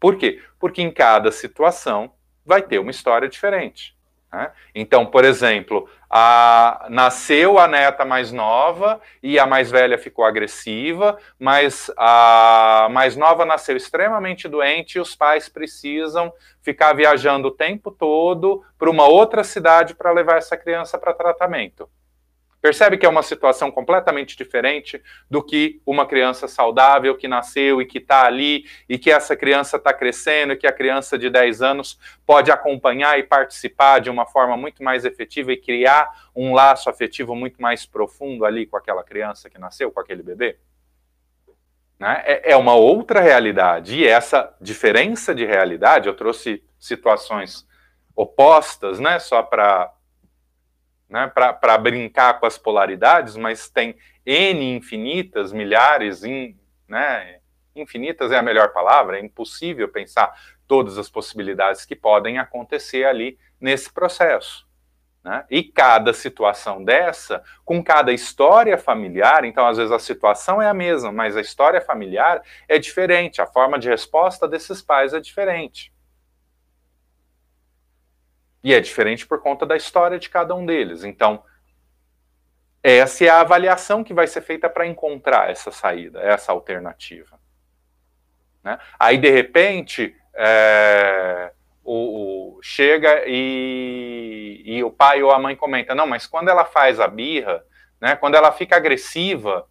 Por 0.00 0.16
quê? 0.16 0.42
Porque 0.58 0.82
em 0.82 0.90
cada 0.90 1.30
situação 1.30 2.12
vai 2.44 2.62
ter 2.62 2.78
uma 2.78 2.90
história 2.90 3.28
diferente. 3.28 3.96
Né? 4.32 4.50
Então, 4.74 5.04
por 5.04 5.24
exemplo, 5.24 5.88
a, 6.08 6.86
nasceu 6.88 7.58
a 7.58 7.68
neta 7.68 8.04
mais 8.04 8.32
nova 8.32 9.00
e 9.22 9.38
a 9.38 9.46
mais 9.46 9.70
velha 9.70 9.98
ficou 9.98 10.24
agressiva, 10.24 11.18
mas 11.38 11.90
a 11.98 12.88
mais 12.90 13.14
nova 13.14 13.44
nasceu 13.44 13.76
extremamente 13.76 14.48
doente 14.48 14.96
e 14.96 15.00
os 15.00 15.14
pais 15.14 15.48
precisam 15.48 16.32
ficar 16.62 16.94
viajando 16.94 17.48
o 17.48 17.52
tempo 17.52 17.90
todo 17.90 18.64
para 18.78 18.90
uma 18.90 19.06
outra 19.06 19.44
cidade 19.44 19.94
para 19.94 20.12
levar 20.12 20.38
essa 20.38 20.56
criança 20.56 20.98
para 20.98 21.12
tratamento. 21.12 21.88
Percebe 22.62 22.96
que 22.96 23.04
é 23.04 23.08
uma 23.08 23.24
situação 23.24 23.72
completamente 23.72 24.36
diferente 24.36 25.02
do 25.28 25.42
que 25.42 25.82
uma 25.84 26.06
criança 26.06 26.46
saudável 26.46 27.16
que 27.16 27.26
nasceu 27.26 27.82
e 27.82 27.86
que 27.86 27.98
está 27.98 28.24
ali 28.24 28.64
e 28.88 28.96
que 28.96 29.10
essa 29.10 29.34
criança 29.34 29.78
está 29.78 29.92
crescendo 29.92 30.52
e 30.52 30.56
que 30.56 30.68
a 30.68 30.72
criança 30.72 31.18
de 31.18 31.28
10 31.28 31.60
anos 31.60 31.98
pode 32.24 32.52
acompanhar 32.52 33.18
e 33.18 33.24
participar 33.24 33.98
de 33.98 34.08
uma 34.08 34.26
forma 34.26 34.56
muito 34.56 34.80
mais 34.80 35.04
efetiva 35.04 35.52
e 35.52 35.56
criar 35.56 36.08
um 36.36 36.54
laço 36.54 36.88
afetivo 36.88 37.34
muito 37.34 37.60
mais 37.60 37.84
profundo 37.84 38.44
ali 38.44 38.64
com 38.64 38.76
aquela 38.76 39.02
criança 39.02 39.50
que 39.50 39.58
nasceu, 39.58 39.90
com 39.90 39.98
aquele 39.98 40.22
bebê? 40.22 40.56
Né? 41.98 42.22
É, 42.24 42.52
é 42.52 42.56
uma 42.56 42.76
outra 42.76 43.20
realidade 43.20 43.96
e 43.96 44.06
essa 44.06 44.54
diferença 44.60 45.34
de 45.34 45.44
realidade, 45.44 46.06
eu 46.06 46.14
trouxe 46.14 46.62
situações 46.78 47.66
opostas, 48.14 49.00
né, 49.00 49.18
só 49.18 49.42
para 49.42 49.92
né, 51.12 51.30
para 51.30 51.76
brincar 51.76 52.40
com 52.40 52.46
as 52.46 52.56
polaridades, 52.56 53.36
mas 53.36 53.68
tem 53.68 53.94
N 54.24 54.74
infinitas, 54.74 55.52
milhares, 55.52 56.24
in, 56.24 56.56
né, 56.88 57.38
infinitas 57.76 58.32
é 58.32 58.38
a 58.38 58.42
melhor 58.42 58.72
palavra, 58.72 59.18
é 59.18 59.20
impossível 59.20 59.86
pensar 59.90 60.32
todas 60.66 60.96
as 60.96 61.10
possibilidades 61.10 61.84
que 61.84 61.94
podem 61.94 62.38
acontecer 62.38 63.04
ali 63.04 63.38
nesse 63.60 63.92
processo. 63.92 64.66
Né? 65.22 65.44
E 65.50 65.62
cada 65.62 66.14
situação 66.14 66.82
dessa, 66.82 67.44
com 67.62 67.84
cada 67.84 68.10
história 68.10 68.78
familiar, 68.78 69.44
então 69.44 69.66
às 69.66 69.76
vezes 69.76 69.92
a 69.92 69.98
situação 69.98 70.62
é 70.62 70.66
a 70.66 70.74
mesma, 70.74 71.12
mas 71.12 71.36
a 71.36 71.42
história 71.42 71.80
familiar 71.82 72.42
é 72.66 72.78
diferente, 72.78 73.42
a 73.42 73.46
forma 73.46 73.78
de 73.78 73.90
resposta 73.90 74.48
desses 74.48 74.80
pais 74.80 75.12
é 75.12 75.20
diferente. 75.20 75.91
E 78.62 78.72
é 78.72 78.80
diferente 78.80 79.26
por 79.26 79.40
conta 79.40 79.66
da 79.66 79.76
história 79.76 80.18
de 80.18 80.28
cada 80.28 80.54
um 80.54 80.64
deles. 80.64 81.04
Então, 81.04 81.42
essa 82.82 83.24
é 83.24 83.28
a 83.28 83.40
avaliação 83.40 84.02
que 84.02 84.14
vai 84.14 84.26
ser 84.26 84.40
feita 84.40 84.68
para 84.68 84.86
encontrar 84.86 85.50
essa 85.50 85.70
saída, 85.70 86.20
essa 86.20 86.52
alternativa. 86.52 87.38
Né? 88.62 88.78
Aí, 88.98 89.18
de 89.18 89.30
repente, 89.30 90.14
é, 90.34 91.52
o, 91.84 92.56
o, 92.56 92.62
chega 92.62 93.24
e, 93.26 94.62
e, 94.64 94.84
o 94.84 94.90
pai 94.90 95.22
ou 95.22 95.30
a 95.30 95.38
mãe 95.38 95.56
comenta: 95.56 95.94
não, 95.94 96.06
mas 96.06 96.26
quando 96.26 96.48
ela 96.48 96.64
faz 96.64 97.00
a 97.00 97.06
birra, 97.06 97.64
né, 98.00 98.16
quando 98.16 98.34
ela 98.34 98.52
fica 98.52 98.76
agressiva, 98.76 99.68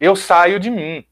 eu 0.00 0.16
saio 0.16 0.58
de 0.58 0.70
mim. 0.70 1.06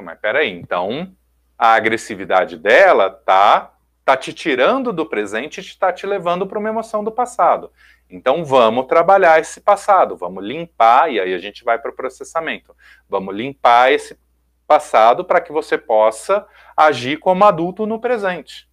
Mas 0.00 0.18
peraí, 0.18 0.50
então 0.50 1.14
a 1.56 1.74
agressividade 1.74 2.56
dela 2.56 3.10
tá, 3.10 3.71
tá 4.04 4.16
te 4.16 4.32
tirando 4.32 4.92
do 4.92 5.06
presente 5.06 5.58
e 5.58 5.60
está 5.60 5.92
te 5.92 6.06
levando 6.06 6.46
para 6.46 6.58
uma 6.58 6.68
emoção 6.68 7.04
do 7.04 7.12
passado. 7.12 7.72
Então 8.10 8.44
vamos 8.44 8.86
trabalhar 8.86 9.40
esse 9.40 9.60
passado, 9.60 10.16
vamos 10.16 10.44
limpar, 10.44 11.10
e 11.10 11.18
aí 11.18 11.32
a 11.32 11.38
gente 11.38 11.64
vai 11.64 11.78
para 11.78 11.90
o 11.90 11.94
processamento. 11.94 12.76
Vamos 13.08 13.34
limpar 13.34 13.92
esse 13.92 14.18
passado 14.66 15.24
para 15.24 15.40
que 15.40 15.52
você 15.52 15.78
possa 15.78 16.46
agir 16.76 17.18
como 17.18 17.44
adulto 17.44 17.86
no 17.86 18.00
presente. 18.00 18.68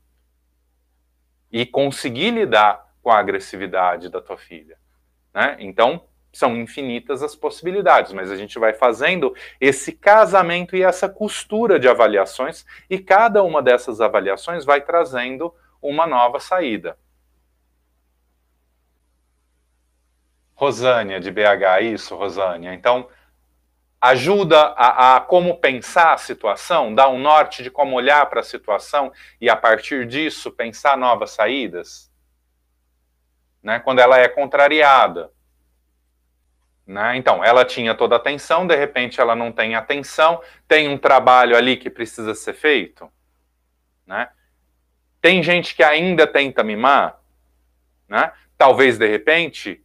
E 1.52 1.66
conseguir 1.66 2.32
lidar 2.32 2.94
com 3.02 3.10
a 3.10 3.18
agressividade 3.18 4.10
da 4.10 4.22
tua 4.22 4.38
filha. 4.38 4.78
Né? 5.34 5.56
Então, 5.60 6.09
são 6.32 6.56
infinitas 6.56 7.24
as 7.24 7.36
possibilidades, 7.36 8.14
mas 8.14 8.32
a 8.32 8.36
gente 8.36 8.60
vai 8.60 8.74
fazendo 8.74 9.36
esse 9.60 9.92
casamento 9.92 10.76
e 10.76 10.84
essa 10.84 11.10
costura 11.10 11.80
de 11.80 11.88
avaliações, 11.88 12.66
e 12.90 13.00
cada 13.00 13.44
uma 13.44 13.62
dessas 13.62 14.00
avaliações 14.00 14.66
vai 14.66 14.82
trazendo 14.82 15.54
uma 15.82 16.06
nova 16.06 16.40
saída. 16.40 16.98
Rosânia, 20.54 21.20
de 21.20 21.32
BH, 21.32 21.84
isso, 21.84 22.16
Rosânia. 22.16 22.74
Então, 22.74 23.08
ajuda 24.02 24.60
a, 24.76 25.16
a, 25.16 25.22
como 25.22 25.58
pensar 25.58 26.14
a 26.14 26.18
situação, 26.18 26.94
dá 26.94 27.08
um 27.08 27.18
norte 27.18 27.64
de 27.64 27.72
como 27.72 27.96
olhar 27.96 28.26
para 28.30 28.42
a 28.42 28.44
situação 28.44 29.12
e, 29.40 29.50
a 29.50 29.56
partir 29.56 30.06
disso, 30.06 30.52
pensar 30.52 30.98
novas 30.98 31.32
saídas? 31.32 32.12
Né? 33.64 33.80
Quando 33.80 34.00
ela 34.00 34.18
é 34.18 34.28
contrariada. 34.28 35.32
Né? 36.90 37.18
Então, 37.18 37.44
ela 37.44 37.64
tinha 37.64 37.94
toda 37.94 38.16
a 38.16 38.18
atenção, 38.18 38.66
de 38.66 38.76
repente 38.76 39.22
ela 39.22 39.36
não 39.36 39.52
tem 39.52 39.76
atenção, 39.76 40.42
tem 40.68 40.90
um 40.90 40.98
trabalho 40.98 41.56
ali 41.56 41.78
que 41.78 41.88
precisa 41.88 42.34
ser 42.34 42.54
feito. 42.54 43.08
Né? 44.08 44.28
Tem 45.22 45.44
gente 45.44 45.76
que 45.76 45.84
ainda 45.84 46.26
tenta 46.26 46.64
mimar, 46.64 47.20
né? 48.08 48.32
talvez 48.58 48.98
de 48.98 49.08
repente 49.08 49.84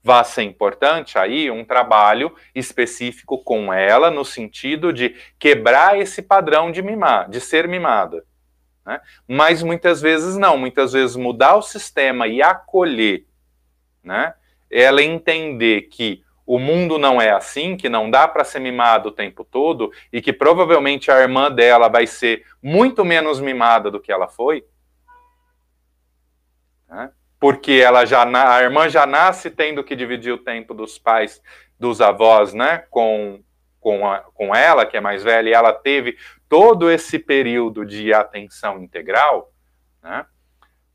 vá 0.00 0.22
ser 0.22 0.44
importante 0.44 1.18
aí 1.18 1.50
um 1.50 1.64
trabalho 1.64 2.32
específico 2.54 3.36
com 3.42 3.72
ela, 3.72 4.08
no 4.08 4.24
sentido 4.24 4.92
de 4.92 5.16
quebrar 5.40 5.98
esse 5.98 6.22
padrão 6.22 6.70
de 6.70 6.82
mimar, 6.82 7.28
de 7.28 7.40
ser 7.40 7.66
mimada. 7.66 8.24
Né? 8.86 9.00
Mas 9.26 9.60
muitas 9.60 10.00
vezes 10.00 10.36
não, 10.36 10.56
muitas 10.56 10.92
vezes 10.92 11.16
mudar 11.16 11.56
o 11.56 11.62
sistema 11.62 12.28
e 12.28 12.40
acolher, 12.40 13.26
né? 14.04 14.34
ela 14.70 15.02
entender 15.02 15.88
que 15.88 16.23
o 16.46 16.58
mundo 16.58 16.98
não 16.98 17.20
é 17.20 17.30
assim, 17.30 17.76
que 17.76 17.88
não 17.88 18.10
dá 18.10 18.28
para 18.28 18.44
ser 18.44 18.60
mimado 18.60 19.08
o 19.08 19.12
tempo 19.12 19.44
todo 19.44 19.90
e 20.12 20.20
que 20.20 20.32
provavelmente 20.32 21.10
a 21.10 21.20
irmã 21.20 21.50
dela 21.50 21.88
vai 21.88 22.06
ser 22.06 22.44
muito 22.62 23.04
menos 23.04 23.40
mimada 23.40 23.90
do 23.90 24.00
que 24.00 24.12
ela 24.12 24.28
foi. 24.28 24.64
Né? 26.88 27.10
porque 27.44 27.72
ela 27.72 28.06
já 28.06 28.22
a 28.24 28.62
irmã 28.62 28.88
já 28.88 29.04
nasce 29.04 29.50
tendo 29.50 29.84
que 29.84 29.94
dividir 29.94 30.32
o 30.32 30.38
tempo 30.38 30.72
dos 30.72 30.98
pais, 30.98 31.42
dos 31.78 32.00
avós, 32.00 32.54
né, 32.54 32.86
com 32.88 33.44
com, 33.78 34.10
a, 34.10 34.20
com 34.20 34.54
ela, 34.54 34.86
que 34.86 34.96
é 34.96 35.00
mais 35.02 35.22
velha, 35.22 35.50
e 35.50 35.52
ela 35.52 35.70
teve 35.70 36.16
todo 36.48 36.90
esse 36.90 37.18
período 37.18 37.84
de 37.84 38.14
atenção 38.14 38.82
integral, 38.82 39.52
né, 40.02 40.24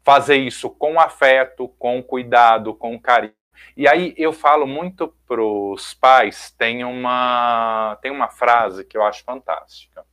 fazer 0.03 0.37
isso 0.37 0.71
com 0.71 0.99
afeto, 0.99 1.67
com 1.77 2.01
cuidado, 2.01 2.73
com 2.73 2.99
carinho. 2.99 3.35
E 3.75 3.87
aí 3.87 4.13
eu 4.17 4.33
falo 4.33 4.67
muito 4.67 5.07
para 5.27 5.41
os 5.41 5.93
pais, 5.93 6.51
tem 6.57 6.83
uma, 6.83 7.97
tem 8.01 8.11
uma 8.11 8.27
frase 8.27 8.83
que 8.83 8.97
eu 8.97 9.03
acho 9.03 9.23
fantástica. 9.23 10.05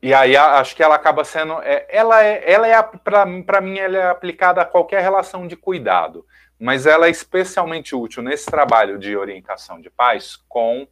E 0.00 0.14
aí 0.14 0.36
acho 0.36 0.76
que 0.76 0.82
ela 0.82 0.94
acaba 0.94 1.24
sendo. 1.24 1.60
É, 1.62 1.86
ela 1.88 2.22
é, 2.24 2.50
ela 2.50 2.68
é 2.68 2.82
para 2.82 3.60
mim, 3.60 3.78
ela 3.78 3.96
é 3.96 4.08
aplicada 4.08 4.60
a 4.62 4.64
qualquer 4.64 5.02
relação 5.02 5.46
de 5.46 5.56
cuidado, 5.56 6.24
mas 6.58 6.86
ela 6.86 7.06
é 7.06 7.10
especialmente 7.10 7.96
útil 7.96 8.22
nesse 8.22 8.46
trabalho 8.46 8.98
de 8.98 9.16
orientação 9.16 9.80
de 9.80 9.90
pais 9.90 10.36
com, 10.48 10.86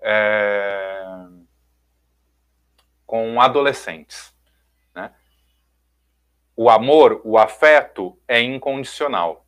é, 0.00 1.02
com 3.06 3.40
adolescentes. 3.40 4.34
Né? 4.94 5.10
O 6.54 6.68
amor, 6.68 7.22
o 7.24 7.38
afeto 7.38 8.18
é 8.28 8.40
incondicional. 8.40 9.46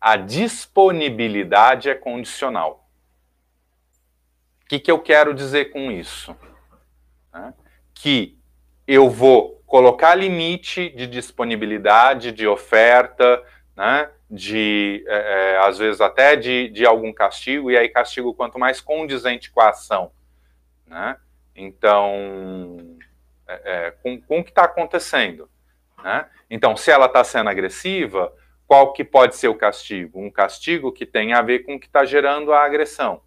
A 0.00 0.16
disponibilidade 0.16 1.88
é 1.88 1.94
condicional. 1.94 2.88
O 4.64 4.68
que, 4.68 4.78
que 4.78 4.90
eu 4.90 4.98
quero 4.98 5.34
dizer 5.34 5.66
com 5.66 5.90
isso? 5.90 6.36
né, 7.32 7.54
que 7.94 8.38
eu 8.86 9.08
vou 9.08 9.62
colocar 9.66 10.14
limite 10.14 10.88
de 10.90 11.06
disponibilidade, 11.06 12.32
de 12.32 12.46
oferta, 12.46 13.42
né, 13.76 14.10
de 14.30 15.04
é, 15.06 15.16
é, 15.54 15.58
às 15.66 15.78
vezes 15.78 16.00
até 16.00 16.36
de, 16.36 16.68
de 16.70 16.86
algum 16.86 17.12
castigo, 17.12 17.70
e 17.70 17.76
aí 17.76 17.88
castigo 17.88 18.34
quanto 18.34 18.58
mais 18.58 18.80
condizente 18.80 19.50
com 19.50 19.60
a 19.60 19.70
ação. 19.70 20.10
Né? 20.86 21.16
Então, 21.54 22.98
é, 23.46 23.86
é 23.86 23.90
com, 24.02 24.20
com 24.20 24.40
o 24.40 24.44
que 24.44 24.50
está 24.50 24.64
acontecendo. 24.64 25.50
Né? 26.02 26.26
Então, 26.50 26.76
se 26.76 26.90
ela 26.90 27.06
está 27.06 27.22
sendo 27.24 27.50
agressiva, 27.50 28.32
qual 28.68 28.92
que 28.92 29.02
pode 29.02 29.34
ser 29.34 29.48
o 29.48 29.54
castigo? 29.54 30.20
Um 30.20 30.30
castigo 30.30 30.92
que 30.92 31.06
tem 31.06 31.32
a 31.32 31.40
ver 31.40 31.60
com 31.60 31.76
o 31.76 31.80
que 31.80 31.86
está 31.86 32.04
gerando 32.04 32.52
a 32.52 32.62
agressão. 32.62 33.22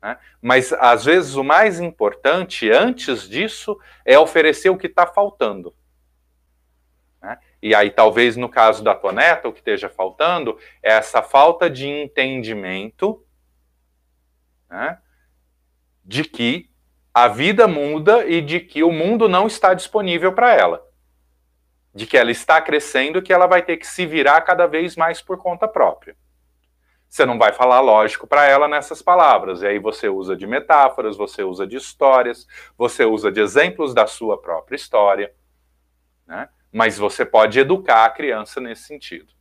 Né? 0.00 0.16
Mas, 0.40 0.72
às 0.72 1.04
vezes, 1.04 1.34
o 1.34 1.42
mais 1.42 1.80
importante, 1.80 2.70
antes 2.70 3.28
disso, 3.28 3.76
é 4.04 4.16
oferecer 4.16 4.70
o 4.70 4.78
que 4.78 4.86
está 4.86 5.04
faltando. 5.04 5.74
Né? 7.20 7.38
E 7.60 7.74
aí, 7.74 7.90
talvez, 7.90 8.36
no 8.36 8.48
caso 8.48 8.84
da 8.84 8.94
tua 8.94 9.12
neta, 9.12 9.48
o 9.48 9.52
que 9.52 9.58
esteja 9.58 9.88
faltando 9.88 10.56
é 10.80 10.92
essa 10.92 11.20
falta 11.20 11.68
de 11.68 11.88
entendimento 11.88 13.26
né? 14.70 14.98
de 16.04 16.22
que 16.22 16.70
a 17.12 17.26
vida 17.26 17.66
muda 17.66 18.24
e 18.24 18.40
de 18.40 18.60
que 18.60 18.84
o 18.84 18.92
mundo 18.92 19.28
não 19.28 19.48
está 19.48 19.74
disponível 19.74 20.32
para 20.32 20.54
ela. 20.54 20.87
De 21.98 22.06
que 22.06 22.16
ela 22.16 22.30
está 22.30 22.60
crescendo 22.60 23.20
que 23.20 23.32
ela 23.32 23.48
vai 23.48 23.60
ter 23.60 23.76
que 23.76 23.86
se 23.86 24.06
virar 24.06 24.40
cada 24.42 24.66
vez 24.66 24.94
mais 24.94 25.20
por 25.20 25.36
conta 25.36 25.66
própria. 25.66 26.16
Você 27.08 27.26
não 27.26 27.36
vai 27.36 27.52
falar 27.52 27.80
lógico 27.80 28.24
para 28.24 28.44
ela 28.44 28.68
nessas 28.68 29.02
palavras. 29.02 29.62
E 29.62 29.66
aí 29.66 29.80
você 29.80 30.08
usa 30.08 30.36
de 30.36 30.46
metáforas, 30.46 31.16
você 31.16 31.42
usa 31.42 31.66
de 31.66 31.76
histórias, 31.76 32.46
você 32.76 33.04
usa 33.04 33.32
de 33.32 33.40
exemplos 33.40 33.92
da 33.92 34.06
sua 34.06 34.40
própria 34.40 34.76
história. 34.76 35.34
Né? 36.24 36.48
Mas 36.70 36.96
você 36.96 37.24
pode 37.26 37.58
educar 37.58 38.04
a 38.04 38.10
criança 38.10 38.60
nesse 38.60 38.82
sentido. 38.82 39.32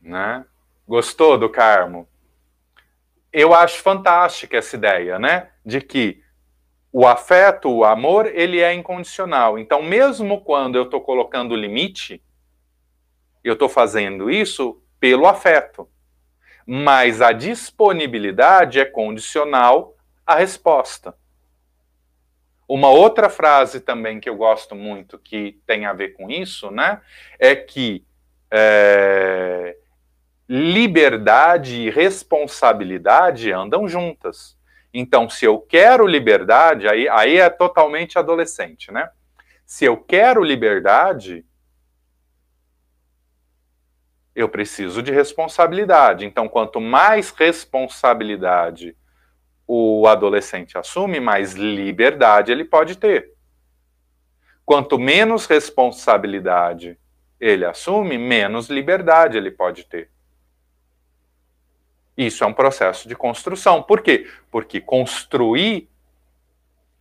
Né? 0.00 0.44
Gostou 0.88 1.38
do 1.38 1.48
Carmo? 1.48 2.08
Eu 3.32 3.54
acho 3.54 3.80
fantástica 3.82 4.56
essa 4.56 4.74
ideia, 4.74 5.16
né? 5.16 5.50
De 5.64 5.80
que 5.80 6.20
o 6.92 7.06
afeto, 7.06 7.70
o 7.70 7.84
amor, 7.84 8.26
ele 8.26 8.60
é 8.60 8.74
incondicional. 8.74 9.58
Então, 9.58 9.82
mesmo 9.82 10.40
quando 10.40 10.76
eu 10.76 10.84
estou 10.84 11.00
colocando 11.00 11.54
limite, 11.54 12.22
eu 13.44 13.54
estou 13.54 13.68
fazendo 13.68 14.30
isso 14.30 14.82
pelo 14.98 15.26
afeto 15.26 15.88
mas 16.72 17.20
a 17.20 17.32
disponibilidade 17.32 18.78
é 18.78 18.84
condicional 18.84 19.96
à 20.24 20.36
resposta. 20.36 21.16
Uma 22.68 22.88
outra 22.90 23.28
frase 23.28 23.80
também 23.80 24.20
que 24.20 24.28
eu 24.28 24.36
gosto 24.36 24.76
muito, 24.76 25.18
que 25.18 25.60
tem 25.66 25.84
a 25.84 25.92
ver 25.92 26.10
com 26.10 26.30
isso, 26.30 26.70
né, 26.70 27.00
é 27.40 27.56
que 27.56 28.04
é, 28.52 29.76
liberdade 30.48 31.80
e 31.80 31.90
responsabilidade 31.90 33.50
andam 33.50 33.88
juntas. 33.88 34.56
Então, 34.92 35.30
se 35.30 35.44
eu 35.44 35.60
quero 35.60 36.06
liberdade, 36.06 36.88
aí, 36.88 37.08
aí 37.08 37.36
é 37.36 37.48
totalmente 37.48 38.18
adolescente, 38.18 38.90
né? 38.90 39.08
Se 39.64 39.84
eu 39.84 39.96
quero 39.96 40.42
liberdade, 40.42 41.44
eu 44.34 44.48
preciso 44.48 45.02
de 45.02 45.12
responsabilidade. 45.12 46.24
Então, 46.24 46.48
quanto 46.48 46.80
mais 46.80 47.30
responsabilidade 47.30 48.96
o 49.66 50.08
adolescente 50.08 50.76
assume, 50.76 51.20
mais 51.20 51.52
liberdade 51.52 52.50
ele 52.50 52.64
pode 52.64 52.96
ter. 52.96 53.32
quanto 54.64 54.98
menos 54.98 55.46
responsabilidade 55.46 56.98
ele 57.40 57.64
assume, 57.64 58.18
menos 58.18 58.68
liberdade 58.68 59.36
ele 59.36 59.50
pode 59.50 59.84
ter. 59.84 60.10
Isso 62.20 62.44
é 62.44 62.46
um 62.46 62.52
processo 62.52 63.08
de 63.08 63.16
construção. 63.16 63.82
Por 63.82 64.02
quê? 64.02 64.30
Porque 64.50 64.78
construir 64.78 65.88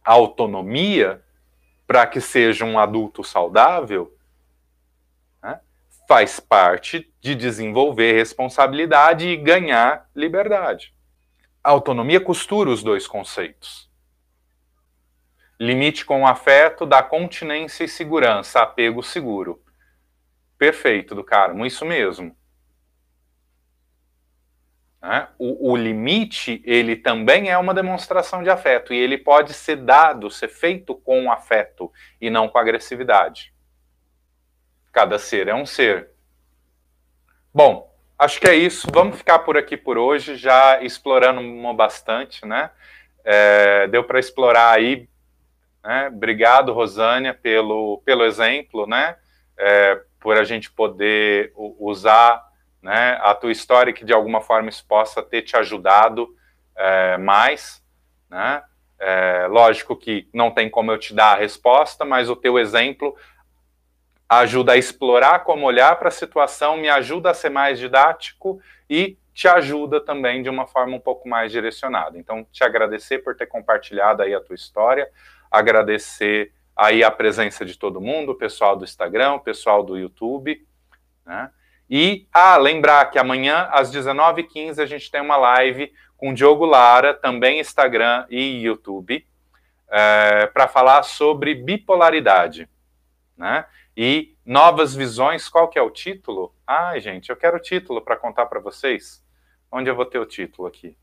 autonomia 0.01 1.22
para 1.86 2.07
que 2.07 2.22
seja 2.22 2.63
um 2.63 2.80
adulto 2.80 3.22
saudável 3.22 4.15
né, 5.43 5.59
faz 6.07 6.39
parte 6.39 7.13
de 7.20 7.36
desenvolver 7.36 8.13
responsabilidade 8.13 9.28
e 9.28 9.36
ganhar 9.36 10.09
liberdade. 10.15 10.95
A 11.61 11.72
autonomia 11.72 12.22
costura 12.22 12.70
os 12.70 12.82
dois 12.82 13.05
conceitos. 13.05 13.89
Limite 15.59 16.05
com 16.05 16.26
afeto 16.26 16.86
dá 16.86 17.03
continência 17.03 17.84
e 17.84 17.89
segurança, 17.89 18.61
apego 18.61 19.03
seguro. 19.03 19.61
Perfeito, 20.57 21.13
do 21.13 21.26
Carmo, 21.26 21.65
isso 21.65 21.86
mesmo. 21.86 22.39
Né? 25.02 25.28
O, 25.38 25.72
o, 25.72 25.76
limite, 25.78 26.62
ele 26.66 26.95
também 26.95 27.50
é 27.50 27.58
uma 27.58 27.74
demonstração 27.74 28.43
de 28.43 28.50
afeto, 28.50 28.93
e 28.93 28.97
ele 28.97 29.18
pode 29.18 29.54
ser 29.54 29.78
dado, 29.78 30.30
ser 30.30 30.50
feito 30.50 30.93
com 30.93 31.32
afeto, 31.32 31.91
e 32.20 32.30
não 32.30 32.50
com 32.50 32.58
agressividade. 32.58 33.54
Cada 34.91 35.18
ser 35.18 35.47
é 35.47 35.56
um 35.56 35.66
ser. 35.66 36.10
Bom, 37.54 37.93
acho 38.18 38.39
que 38.39 38.47
é 38.47 38.56
isso. 38.56 38.88
Vamos 38.91 39.18
ficar 39.18 39.39
por 39.39 39.58
aqui 39.58 39.78
por 39.78 39.97
hoje, 39.97 40.36
já 40.36 40.82
explorando 40.82 41.41
bastante, 41.74 42.45
né? 42.45 42.72
É, 43.24 43.88
deu 43.88 44.04
para 44.04 44.20
explorar 44.20 44.72
aí. 44.72 45.08
Né? 45.84 46.08
Obrigado, 46.08 46.74
Rosânia, 46.74 47.34
pelo, 47.34 48.02
pelo 48.04 48.26
exemplo, 48.26 48.86
né? 48.86 49.16
É, 49.58 50.02
por 50.20 50.38
a 50.38 50.43
gente 50.43 50.70
poder 50.72 51.54
usar 51.56 52.49
né, 52.82 53.20
a 53.22 53.34
tua 53.34 53.52
história 53.52 53.94
que 53.94 54.06
de 54.06 54.14
alguma 54.14 54.42
forma 54.42 54.70
isso 54.70 54.86
possa 54.88 55.22
ter 55.22 55.42
te 55.42 55.56
ajudado 55.56 56.34
é, 56.76 57.18
mais, 57.18 57.84
né? 58.30 58.64
É, 59.02 59.48
lógico 59.48 59.96
que 59.96 60.28
não 60.34 60.52
tem 60.52 60.70
como 60.70 60.92
eu 60.92 60.98
te 60.98 61.14
dar 61.14 61.34
a 61.34 61.40
resposta, 61.40 62.04
mas 62.04 62.30
o 62.30 62.36
teu 62.36 62.60
exemplo 62.60 63.16
ajuda 64.28 64.74
a 64.74 64.78
explorar 64.78 65.40
como 65.46 65.66
olhar 65.66 65.98
para 65.98 66.10
a 66.10 66.12
situação, 66.12 66.78
me 66.78 66.90
ajuda 66.90 67.32
a 67.32 67.34
ser 67.34 67.50
mais 67.50 67.80
didático 67.80 68.62
e 68.90 69.18
te 69.34 69.48
ajuda 69.48 70.02
também 70.02 70.44
de 70.44 70.50
uma 70.50 70.68
forma 70.68 70.96
um 70.96 71.00
pouco 71.00 71.30
mais 71.30 71.52
direcionada. 71.52 72.18
Então, 72.18 72.46
te 72.52 72.64
agradecer 72.64 73.20
por 73.20 73.36
ter 73.36 73.48
compartilhado 73.48 74.22
aí 74.22 74.36
a 74.36 74.42
tua 74.42 74.54
história, 74.54 75.10
agradecer 75.50 76.54
aí 76.76 77.04
a 77.04 77.10
presença 77.10 77.66
de 77.66 77.78
todo 77.78 78.02
mundo, 78.02 78.34
o 78.34 78.38
pessoal 78.38 78.76
do 78.76 78.84
Instagram, 78.84 79.34
o 79.34 79.40
pessoal 79.40 79.82
do 79.82 79.98
YouTube, 79.98 80.66
né? 81.26 81.50
E, 81.90 82.28
ah, 82.32 82.56
lembrar 82.58 83.10
que 83.10 83.18
amanhã, 83.18 83.68
às 83.72 83.92
19h15, 83.92 84.80
a 84.80 84.86
gente 84.86 85.10
tem 85.10 85.22
uma 85.22 85.38
live 85.38 85.92
com 86.16 86.30
o 86.30 86.34
Diogo 86.34 86.66
Lara, 86.66 87.14
também 87.14 87.60
Instagram 87.60 88.26
e 88.30 88.62
YouTube, 88.62 89.26
é, 89.90 90.46
para 90.48 90.68
falar 90.68 91.04
sobre 91.04 91.56
bipolaridade, 91.56 92.70
né? 93.36 93.66
E 93.98 94.36
novas 94.46 94.94
visões, 94.94 95.50
qual 95.50 95.68
que 95.68 95.80
é 95.80 95.82
o 95.82 95.90
título? 95.90 96.54
Ai, 96.66 97.00
gente, 97.00 97.30
eu 97.30 97.36
quero 97.36 97.58
o 97.58 97.62
título 97.62 98.02
para 98.02 98.16
contar 98.16 98.46
para 98.46 98.60
vocês. 98.60 99.24
Onde 99.72 99.90
eu 99.90 99.96
vou 99.96 100.06
ter 100.06 100.20
o 100.20 100.26
título 100.26 100.68
aqui? 100.68 100.96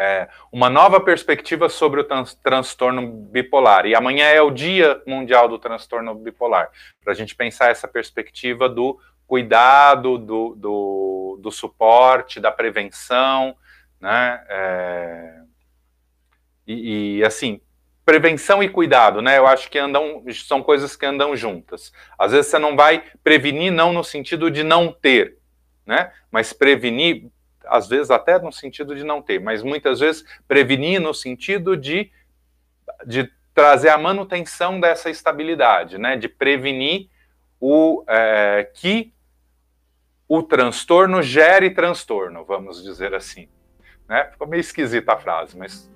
É, 0.00 0.28
uma 0.52 0.70
nova 0.70 1.00
perspectiva 1.00 1.68
sobre 1.68 2.00
o 2.00 2.04
trans 2.04 2.34
transtorno 2.34 3.04
bipolar. 3.10 3.84
E 3.84 3.96
amanhã 3.96 4.26
é 4.26 4.40
o 4.40 4.50
Dia 4.50 5.02
Mundial 5.06 5.48
do 5.48 5.58
Transtorno 5.58 6.14
Bipolar, 6.14 6.70
para 7.02 7.12
a 7.12 7.16
gente 7.16 7.34
pensar 7.34 7.70
essa 7.70 7.88
perspectiva 7.88 8.68
do 8.68 8.98
cuidado, 9.26 10.16
do, 10.16 10.54
do, 10.54 11.38
do 11.42 11.50
suporte, 11.50 12.40
da 12.40 12.50
prevenção, 12.50 13.56
né? 14.00 14.40
É, 14.48 15.34
e, 16.66 17.18
e, 17.18 17.24
assim, 17.24 17.60
prevenção 18.04 18.62
e 18.62 18.68
cuidado, 18.68 19.20
né? 19.20 19.36
Eu 19.36 19.46
acho 19.46 19.70
que 19.70 19.78
andam, 19.78 20.24
são 20.46 20.62
coisas 20.62 20.96
que 20.96 21.04
andam 21.04 21.36
juntas. 21.36 21.92
Às 22.18 22.32
vezes 22.32 22.50
você 22.50 22.58
não 22.58 22.76
vai 22.76 23.04
prevenir, 23.22 23.72
não 23.72 23.92
no 23.92 24.02
sentido 24.02 24.50
de 24.50 24.62
não 24.62 24.92
ter, 24.92 25.38
né? 25.84 26.12
Mas 26.30 26.52
prevenir, 26.52 27.26
às 27.68 27.88
vezes 27.88 28.10
até 28.10 28.38
no 28.38 28.52
sentido 28.52 28.94
de 28.94 29.04
não 29.04 29.22
ter, 29.22 29.40
mas 29.40 29.62
muitas 29.62 30.00
vezes 30.00 30.24
prevenir 30.46 31.00
no 31.00 31.14
sentido 31.14 31.76
de, 31.76 32.10
de 33.06 33.30
trazer 33.54 33.88
a 33.88 33.98
manutenção 33.98 34.80
dessa 34.80 35.10
estabilidade, 35.10 35.98
né? 35.98 36.16
De 36.16 36.28
prevenir 36.28 37.08
o 37.60 38.04
é, 38.08 38.70
que 38.74 39.12
o 40.28 40.42
transtorno 40.42 41.22
gere 41.22 41.70
transtorno, 41.70 42.44
vamos 42.44 42.82
dizer 42.82 43.14
assim. 43.14 43.48
Né? 44.08 44.24
Ficou 44.30 44.46
meio 44.46 44.60
esquisita 44.60 45.14
a 45.14 45.16
frase, 45.16 45.56
mas 45.56 45.90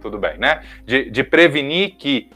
tudo 0.00 0.18
bem, 0.18 0.38
né? 0.38 0.64
De, 0.84 1.10
de 1.10 1.24
prevenir 1.24 1.96
que 1.96 2.30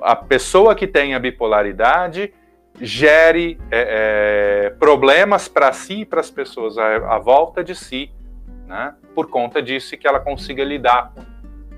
a 0.00 0.14
pessoa 0.14 0.74
que 0.74 0.86
tem 0.86 1.14
a 1.14 1.18
bipolaridade 1.18 2.32
gere 2.80 3.58
é, 3.70 4.66
é, 4.66 4.70
problemas 4.70 5.48
para 5.48 5.72
si 5.72 6.00
e 6.00 6.04
para 6.04 6.20
as 6.20 6.30
pessoas 6.30 6.78
à, 6.78 7.14
à, 7.14 7.18
volta 7.18 7.62
de 7.62 7.74
si, 7.74 8.10
né? 8.66 8.94
Por 9.14 9.28
conta 9.28 9.60
disso 9.60 9.96
que 9.96 10.06
ela 10.06 10.20
consiga 10.20 10.62
lidar 10.62 11.12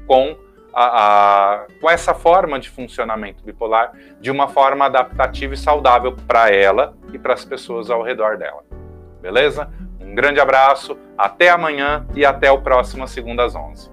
com 0.07 0.37
a, 0.75 0.85
a, 0.85 1.67
com 1.81 1.91
essa 1.91 2.15
forma 2.15 2.59
de 2.59 2.69
funcionamento 2.69 3.43
bipolar 3.43 3.93
de 4.21 4.31
uma 4.31 4.49
forma 4.49 4.87
adaptativa 4.87 5.55
e 5.55 5.57
saudável 5.57 6.17
para 6.27 6.51
ela 6.51 6.95
e 7.13 7.19
para 7.19 7.35
as 7.35 7.45
pessoas 7.45 7.91
ao 7.91 8.03
redor 8.03 8.37
dela 8.37 8.63
beleza? 9.21 9.71
Um 10.01 10.15
grande 10.15 10.41
abraço, 10.41 10.99
até 11.17 11.51
amanhã 11.51 12.07
e 12.15 12.25
até 12.25 12.51
o 12.51 12.61
próximo 12.61 13.07
Segunda 13.07 13.45
às 13.45 13.55
11. 13.55 13.90